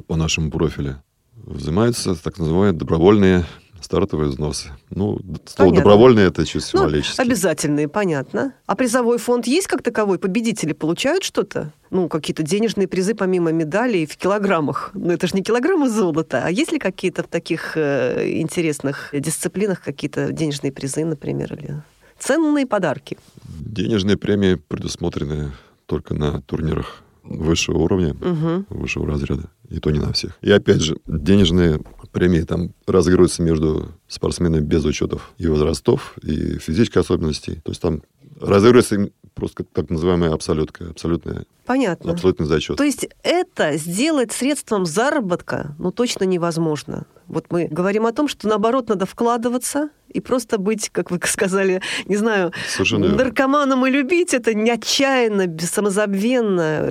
[0.07, 1.01] по нашему профилю
[1.35, 3.45] взимаются так называемые добровольные
[3.91, 4.69] стартовые взносы.
[4.89, 7.19] Ну, слово добровольные это ну, символически.
[7.19, 8.53] Обязательные, понятно.
[8.65, 10.17] А призовой фонд есть как таковой?
[10.17, 11.73] Победители получают что-то?
[11.89, 14.91] Ну, какие-то денежные призы помимо медалей в килограммах.
[14.93, 16.43] Ну, это же не килограммы золота.
[16.45, 21.83] А есть ли какие-то в таких э, интересных дисциплинах какие-то денежные призы, например, или
[22.17, 23.17] ценные подарки?
[23.43, 25.51] Денежные премии предусмотрены
[25.85, 28.65] только на турнирах высшего уровня, угу.
[28.69, 29.49] высшего разряда.
[29.71, 30.37] И то не на всех.
[30.41, 31.79] И опять же, денежные
[32.11, 37.61] премии там разыгрываются между спортсменами без учетов и возрастов, и физических особенностей.
[37.63, 38.03] То есть там
[38.39, 42.11] разыгрывается просто так называемая абсолютка, абсолютная Понятно.
[42.11, 42.75] Абсолютный зачет.
[42.75, 47.05] То есть это сделать средством заработка, ну, точно невозможно.
[47.27, 51.81] Вот мы говорим о том, что, наоборот, надо вкладываться и просто быть, как вы сказали,
[52.05, 56.87] не знаю, Совершенно наркоманом и любить это не отчаянно, самозабвенно.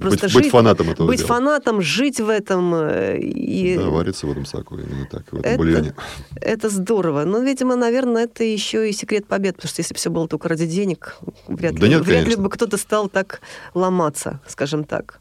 [0.00, 1.28] Просто быть, жить, быть фанатом этого Быть дела.
[1.28, 2.74] фанатом, жить в этом.
[2.74, 3.76] э, И...
[3.76, 5.94] Да, вариться в этом соку, именно так, в этом это, бульоне.
[6.40, 7.24] Это здорово.
[7.24, 10.48] Но, видимо, наверное, это еще и секрет побед, потому что если бы все было только
[10.48, 11.16] ради денег,
[11.48, 13.40] вряд, да ли, нет, вряд ли бы кто-то стал так
[13.74, 15.20] ломаться, скажем так.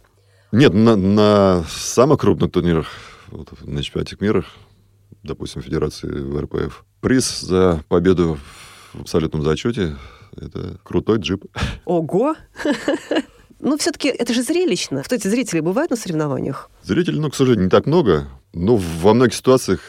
[0.51, 2.88] Нет, на, на самых крупных турнирах,
[3.28, 4.43] вот, на чемпионате мира,
[5.24, 8.38] допустим, Федерации ВРПФ, приз за победу
[8.93, 9.97] в абсолютном зачете–
[10.38, 11.45] это крутой джип.
[11.86, 12.36] Ого!
[13.64, 15.04] Ну, все-таки это же зрелищно.
[15.04, 16.72] Кстати, зрители бывают на соревнованиях?
[16.82, 18.28] Зрителей, ну, к сожалению, не так много.
[18.54, 19.82] Но во многих ситуациях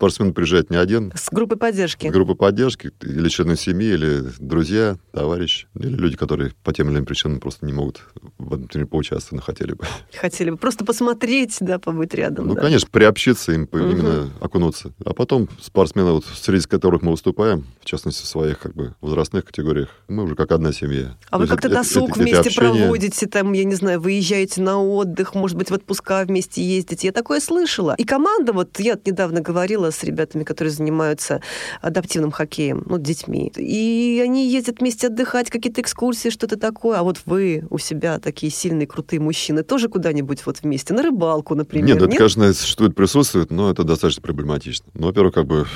[0.00, 1.12] спортсмен приезжает не один.
[1.14, 2.08] С группой поддержки.
[2.08, 6.94] С группой поддержки, или члены семьи, или друзья, товарищи, или люди, которые по тем или
[6.94, 8.00] иным причинам просто не могут
[8.38, 9.84] в этом турнире поучаствовать, но хотели бы.
[10.14, 12.46] Хотели бы просто посмотреть, да, побыть рядом.
[12.46, 12.62] Ну, да.
[12.62, 13.78] конечно, приобщиться им, угу.
[13.78, 14.94] именно окунуться.
[15.04, 19.44] А потом спортсмены, вот, среди которых мы выступаем, в частности, в своих как бы возрастных
[19.44, 21.14] категориях, мы уже как одна семья.
[21.28, 24.82] А То вы как-то досуг это, вместе это проводите, там, я не знаю, выезжаете на
[24.82, 27.08] отдых, может быть, в отпуска вместе ездите.
[27.08, 27.94] Я такое слышала.
[27.98, 31.40] И команда, вот я недавно говорила с ребятами, которые занимаются
[31.80, 33.52] адаптивным хоккеем, ну, детьми.
[33.56, 36.98] И они ездят вместе отдыхать, какие-то экскурсии, что-то такое.
[36.98, 41.54] А вот вы у себя такие сильные, крутые мужчины, тоже куда-нибудь вот вместе, на рыбалку,
[41.54, 41.86] например?
[41.86, 42.08] Нет, Нет?
[42.08, 44.86] это, конечно, существует, присутствует, но это достаточно проблематично.
[44.94, 45.66] Ну, во-первых, как бы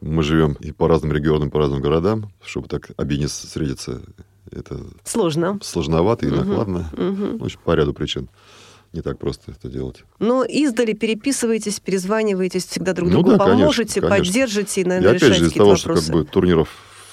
[0.00, 4.02] мы живем и по разным регионам, по разным городам, чтобы так объединиться, встретиться,
[4.50, 5.58] это сложно.
[5.62, 6.90] Сложновато и накладно.
[6.92, 7.38] Угу, угу.
[7.38, 8.28] Ну, очень по ряду причин
[8.98, 10.04] не так просто это делать.
[10.18, 15.16] Но издали переписываетесь, перезваниваетесь, всегда друг другу ну, да, поможете, конечно, поддержите и, наверное, и
[15.16, 16.02] опять же, из-за того, вопросы.
[16.02, 16.68] что как бы, турниров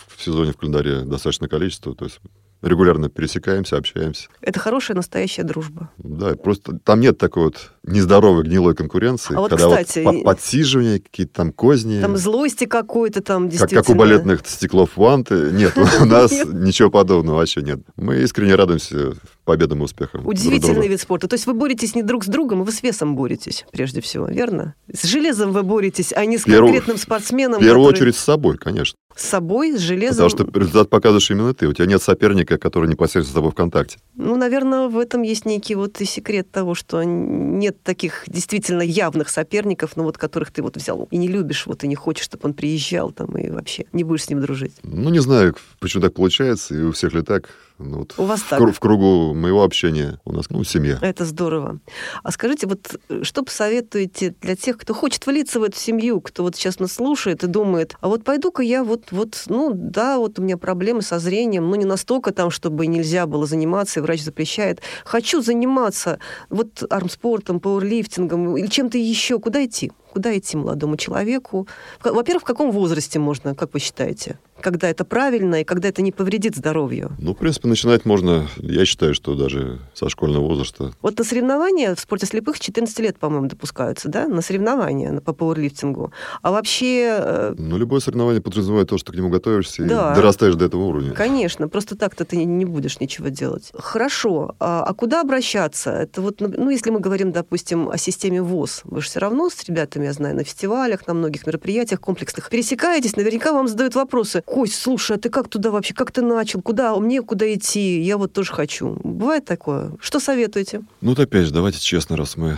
[0.07, 2.19] в сезоне в календаре достаточное количество, то есть
[2.61, 4.29] регулярно пересекаемся, общаемся.
[4.41, 5.91] Это хорошая настоящая дружба.
[5.97, 10.99] Да, просто там нет такой вот нездоровой гнилой конкуренции, а вот, когда кстати, вот подсиживание,
[10.99, 12.01] какие-то там козни.
[12.01, 13.81] Там злости какой-то там действительно.
[13.81, 15.51] Как, как у балетных стеклов ванты.
[15.51, 17.81] Нет, у нас ничего подобного вообще нет.
[17.95, 19.13] Мы искренне радуемся
[19.45, 20.21] победам и успехам.
[20.21, 20.89] друг Удивительный друга.
[20.89, 21.27] вид спорта.
[21.27, 24.73] То есть вы боретесь не друг с другом, вы с весом боретесь, прежде всего, верно?
[24.91, 28.23] С железом вы боретесь, а не с Первую- конкретным спортсменом, В первую который очередь с
[28.23, 28.97] собой, конечно.
[29.15, 30.27] с собой, с железом.
[30.29, 31.67] Потому что результат показываешь именно ты.
[31.67, 33.97] У тебя нет соперника, который непосредственно с тобой в контакте.
[34.15, 39.29] Ну, наверное, в этом есть некий вот и секрет того, что нет таких действительно явных
[39.29, 42.41] соперников, ну вот которых ты вот взял и не любишь, вот и не хочешь, чтобы
[42.47, 44.73] он приезжал там и вообще не будешь с ним дружить.
[44.83, 47.49] Ну, не знаю, почему так получается, и у всех ли так.
[47.77, 48.61] Ну, вот У вас в, так.
[48.61, 50.97] в кругу моего общения у нас, ну, семья.
[51.01, 51.79] Это здорово.
[52.23, 56.43] А скажите, вот э, что посоветуете для тех, кто хочет влиться в эту семью, кто
[56.43, 60.39] вот сейчас нас слушает и думает, а вот пойду-ка я вот, вот, ну да, вот
[60.39, 64.21] у меня проблемы со зрением, ну не настолько там, чтобы нельзя было заниматься, и врач
[64.21, 64.81] запрещает.
[65.03, 66.19] Хочу заниматься
[66.49, 69.37] вот армспортом, пауэрлифтингом или чем-то еще.
[69.39, 69.91] Куда идти?
[70.13, 71.67] Куда идти молодому человеку?
[72.01, 74.39] Во-первых, в каком возрасте можно, как вы считаете?
[74.65, 77.11] Когда это правильно и когда это не повредит здоровью?
[77.19, 80.91] Ну, в принципе, начинать можно, я считаю, что даже со школьного возраста.
[81.03, 84.27] Вот на соревнования в спорте слепых 14 лет, по-моему, допускаются, да?
[84.27, 86.11] На соревнования по пауэрлифтингу.
[86.41, 90.13] А вообще, э, Ну, любое соревнование подразумевает то, что ты к нему готовишься Да.
[90.13, 91.11] и дорастаешь до этого уровня.
[91.13, 93.69] конечно, просто так-то ты не- не будешь ничего делать.
[93.77, 94.55] Хорошо.
[94.59, 95.91] А, а куда обращаться?
[95.91, 99.51] Это вот, ну, ну, если мы говорим, допустим, о системе ВОЗ, вы же все равно
[99.51, 104.41] с ребятами, я знаю, на фестивалях, на многих мероприятиях комплексных пересекаетесь, наверняка вам задают вопросы.
[104.55, 105.93] Кость, слушай, а ты как туда вообще?
[105.93, 106.61] Как ты начал?
[106.61, 106.95] Куда?
[106.95, 107.99] Мне куда идти?
[107.99, 108.97] Я вот тоже хочу.
[109.03, 109.91] Бывает такое?
[109.99, 110.81] Что советуете?
[111.01, 112.57] Ну, вот опять же, давайте честно, раз мы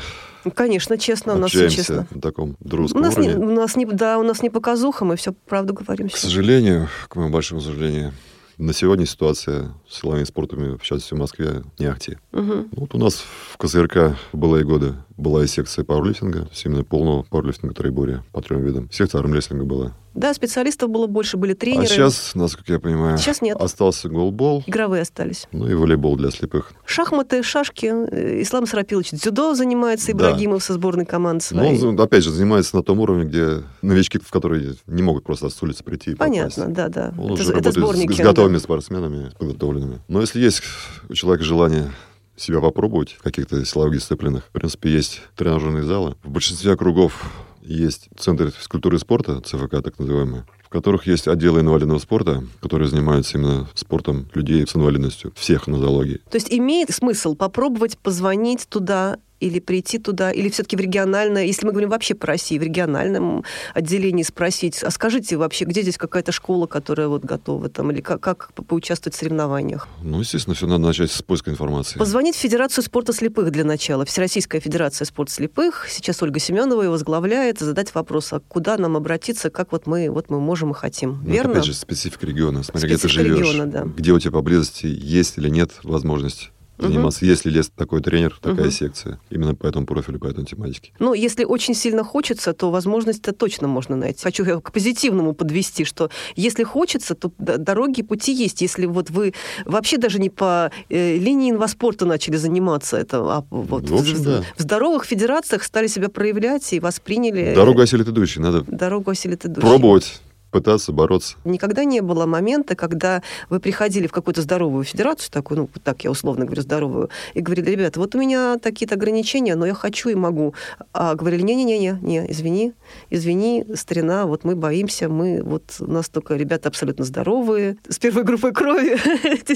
[0.54, 2.08] Конечно, честно, у нас все честно.
[2.12, 3.46] на таком У дружеском нас, не, уровне.
[3.48, 6.10] у нас не, да, у нас не показуха, мы все правду говорим.
[6.10, 6.28] К всё.
[6.28, 8.14] сожалению, к моему большому сожалению,
[8.60, 12.18] на сегодня ситуация с силовыми спортами, в частности, в Москве, не ахти.
[12.32, 17.24] Ну, Вот у нас в КСРК в былые годы была и секция пауэрлифтинга, именно полного
[17.24, 18.88] пауэрлифтинга троеборья по трем видам.
[18.92, 19.94] Секция армрестлинга была.
[20.18, 21.86] Да, специалистов было больше, были тренеры.
[21.86, 23.56] А сейчас, насколько я понимаю, Сейчас нет.
[23.62, 25.48] остался голбол, Игровые остались.
[25.52, 26.72] ну и волейбол для слепых.
[26.86, 27.86] Шахматы, шашки.
[27.86, 30.14] э, Ислам Сарапилович дзюдо занимается, Да.
[30.14, 31.80] Ибрагимов со сборной команды своей.
[31.84, 35.62] он, опять же, занимается на том уровне, где новички, в которые не могут просто с
[35.62, 36.74] улицы прийти и Понятно, попасть.
[36.76, 37.14] да, да.
[37.18, 38.14] Он это, уже это работает с- сборники.
[38.14, 38.24] с, да.
[38.24, 40.00] готовыми спортсменами, подготовленными.
[40.08, 40.64] Но если есть
[41.10, 41.92] у человека желание
[42.36, 46.16] себя попробовать в каких-то силовых дисциплинах, в принципе, есть тренажерные залы.
[46.24, 47.32] В большинстве округов
[47.68, 52.88] есть центры физкультуры и спорта, ЦФК так называемые, в которых есть отделы инвалидного спорта, которые
[52.88, 56.20] занимаются именно спортом людей с инвалидностью, всех нозологий.
[56.30, 61.66] То есть имеет смысл попробовать позвонить туда или прийти туда, или все-таки в региональное, если
[61.66, 66.32] мы говорим вообще по России, в региональном отделении спросить, а скажите вообще, где здесь какая-то
[66.32, 69.88] школа, которая вот готова там, или как, как по- поучаствовать в соревнованиях?
[70.02, 72.00] Ну, естественно, все надо начать с поиска информации.
[72.00, 74.06] Позвонить в Федерацию спорта слепых для начала.
[74.06, 75.88] Всероссийская Федерация спорта слепых.
[75.90, 77.60] Сейчас Ольга Семенова его возглавляет.
[77.60, 81.22] Задать вопрос, а куда нам обратиться, как вот мы, вот мы можем и хотим.
[81.24, 81.52] Ну, Верно?
[81.54, 82.64] опять же, специфика региона.
[82.64, 83.84] Смотри, где ты Специфика живешь, региона, да.
[83.84, 86.52] где у тебя поблизости есть или нет возможность.
[86.78, 88.72] Заниматься, есть ли есть такой тренер, такая Мгм.
[88.72, 90.92] секция, именно по этому профилю, по этой тематике.
[91.00, 94.22] Ну, если очень сильно хочется, то возможность-то точно можно найти.
[94.24, 98.62] Хочу к позитивному подвести, что если хочется, то дороги пути есть.
[98.62, 99.34] Если вот вы
[99.66, 104.24] вообще даже не по э, линии инваспорта начали заниматься, это, а вот В общем, в,
[104.24, 104.44] да.
[104.56, 109.62] в здоровых федерациях стали себя проявлять и восприняли Дорогу осилит идущий, надо дорогу осилит идущий.
[109.68, 110.22] пробовать,
[110.52, 111.36] пытаться бороться.
[111.46, 116.12] Никогда не было момента, когда вы приходили в какую-то здоровую федерацию, такую, ну, так я
[116.12, 120.16] условно говорю, здоровую, и говорили, ребята, вот у меня такие-то ограничения, но я хочу и
[120.16, 120.54] могу.
[120.94, 122.74] А говорили, не-не-не, не, извини,
[123.10, 128.24] извини, старина, вот мы боимся, мы, вот у нас только ребята абсолютно здоровые, с первой
[128.24, 128.98] группой крови,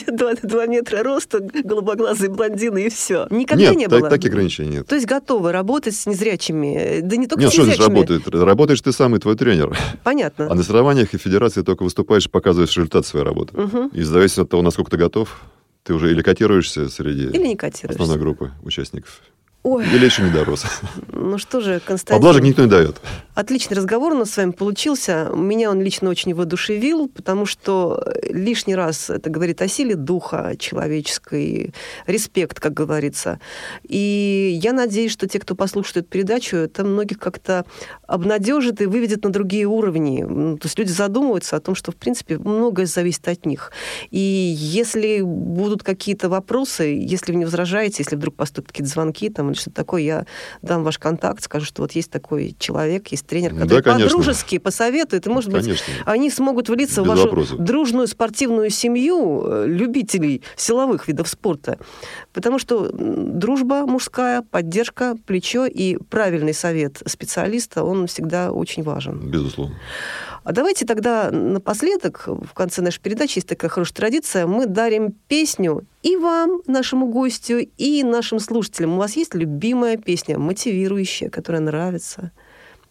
[0.44, 3.28] два, метра роста, голубоглазые блондины и все.
[3.30, 4.10] Никогда нет, не так- было.
[4.10, 4.88] таких ограничений нет.
[4.88, 7.96] То есть готовы работать с незрячими, да не только Нет, с что здесь незрячими.
[7.96, 8.28] работает?
[8.28, 9.78] Работаешь ты сам и твой тренер.
[10.04, 10.48] Понятно.
[10.50, 13.56] А на соревнованиях и федерации только выступаешь, показываешь результат своей работы.
[13.58, 13.88] Мгм.
[13.94, 15.42] И в зависимости от того, насколько ты готов,
[15.84, 18.02] ты уже или котируешься среди Или не котируешься.
[18.02, 19.22] основной группы участников,
[19.64, 20.66] Ой, или еще не дорос.
[21.12, 22.18] ну что же, Константин.
[22.18, 22.98] Поблажек никто не дает.
[23.34, 25.32] Отличный разговор у нас с вами получился.
[25.34, 31.74] Меня он лично очень воодушевил, потому что лишний раз это говорит о силе духа человеческой,
[32.08, 33.40] респект, как говорится.
[33.84, 37.66] И я надеюсь, что те, кто послушает эту передачу, это многих как-то
[38.06, 40.24] обнадежит и выведет на другие уровни.
[40.28, 43.72] Ну, То есть люди задумываются о том, что, в принципе, многое зависит от них.
[44.10, 49.52] И если будут какие-то вопросы, если вы не возражаете, если вдруг поступят какие-то звонки там,
[49.52, 50.26] или что-то такое, я
[50.62, 54.58] дам ваш контакт, скажу, что вот есть такой человек, есть есть тренер, который Да, по-дружески
[54.58, 55.94] посоветует, и, может быть, Конечно.
[56.06, 57.60] они смогут влиться в Без вашу вопросов.
[57.60, 61.78] дружную спортивную семью э, любителей силовых видов спорта.
[62.34, 69.30] Потому что дружба мужская, поддержка, плечо и правильный совет специалиста, он всегда очень важен.
[69.30, 69.76] Безусловно.
[70.44, 75.86] А давайте тогда напоследок, в конце нашей передачи, есть такая хорошая традиция, мы дарим песню
[76.02, 78.94] и вам, нашему гостю, и нашим слушателям.
[78.94, 82.32] У вас есть любимая песня, мотивирующая, которая нравится?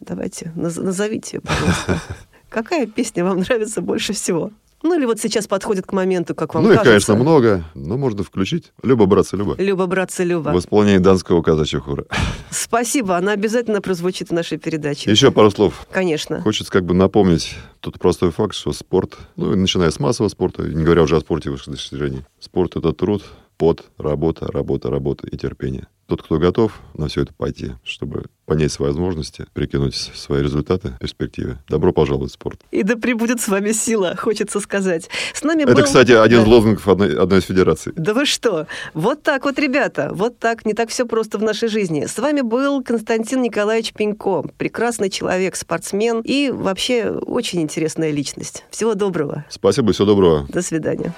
[0.01, 2.01] Давайте, наз- назовите ее, пожалуйста.
[2.49, 4.51] Какая песня вам нравится больше всего?
[4.83, 7.13] Ну или вот сейчас подходит к моменту, как вам ну, их, кажется.
[7.13, 8.73] конечно, много, но можно включить.
[8.83, 9.55] Люба, братцы, Люба.
[9.59, 10.51] Люба, братцы, Люба.
[10.51, 12.07] В исполнении Донского казачьего хора.
[12.51, 15.11] Спасибо, она обязательно прозвучит в нашей передаче.
[15.11, 15.87] Еще пару слов.
[15.91, 16.41] Конечно.
[16.41, 20.83] Хочется как бы напомнить тот простой факт, что спорт, ну, начиная с массового спорта, не
[20.83, 23.23] говоря уже о спорте высших достижений, спорт— это труд,
[23.61, 25.87] пот, работа, работа, работа и терпение.
[26.07, 30.99] Тот, кто готов на все это пойти, чтобы понять свои возможности, прикинуть свои результаты в
[30.99, 32.63] перспективе, добро пожаловать в спорт.
[32.71, 35.11] И да пребудет с вами сила, хочется сказать.
[35.35, 35.83] С нами Это, был...
[35.83, 37.93] кстати, один из лозунгов одной, одной из федераций.
[37.97, 38.67] Да вы что?
[38.95, 42.07] Вот так вот, ребята, вот так, не так все просто в нашей жизни.
[42.07, 48.65] С вами был Константин Николаевич Пенько, прекрасный человек, спортсмен и вообще очень интересная личность.
[48.71, 49.45] Всего доброго.
[49.51, 50.47] Спасибо всего доброго.
[50.49, 51.15] До свидания.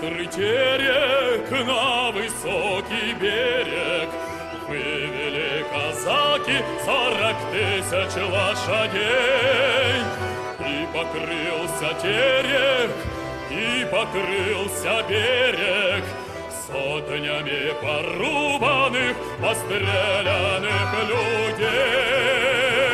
[0.00, 4.08] Быстрый терек, на высокий берег.
[4.68, 10.02] Вывели казаки сорок тысяч лошадей.
[10.60, 12.90] И покрылся терек,
[13.50, 16.04] и покрылся берег.
[16.66, 22.89] Сотнями порубанных, постреляных людей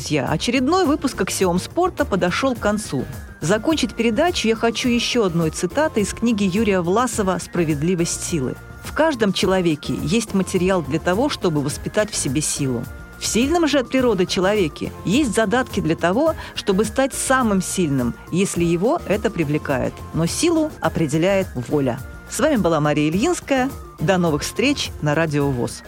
[0.00, 3.04] друзья, очередной выпуск «Аксиом спорта» подошел к концу.
[3.42, 8.54] Закончить передачу я хочу еще одной цитатой из книги Юрия Власова «Справедливость силы».
[8.82, 12.82] В каждом человеке есть материал для того, чтобы воспитать в себе силу.
[13.18, 18.64] В сильном же от природы человеке есть задатки для того, чтобы стать самым сильным, если
[18.64, 19.92] его это привлекает.
[20.14, 21.98] Но силу определяет воля.
[22.30, 23.68] С вами была Мария Ильинская.
[23.98, 25.82] До новых встреч на Радио ВОЗ.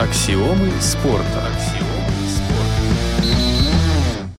[0.00, 1.44] Аксиомы спорта.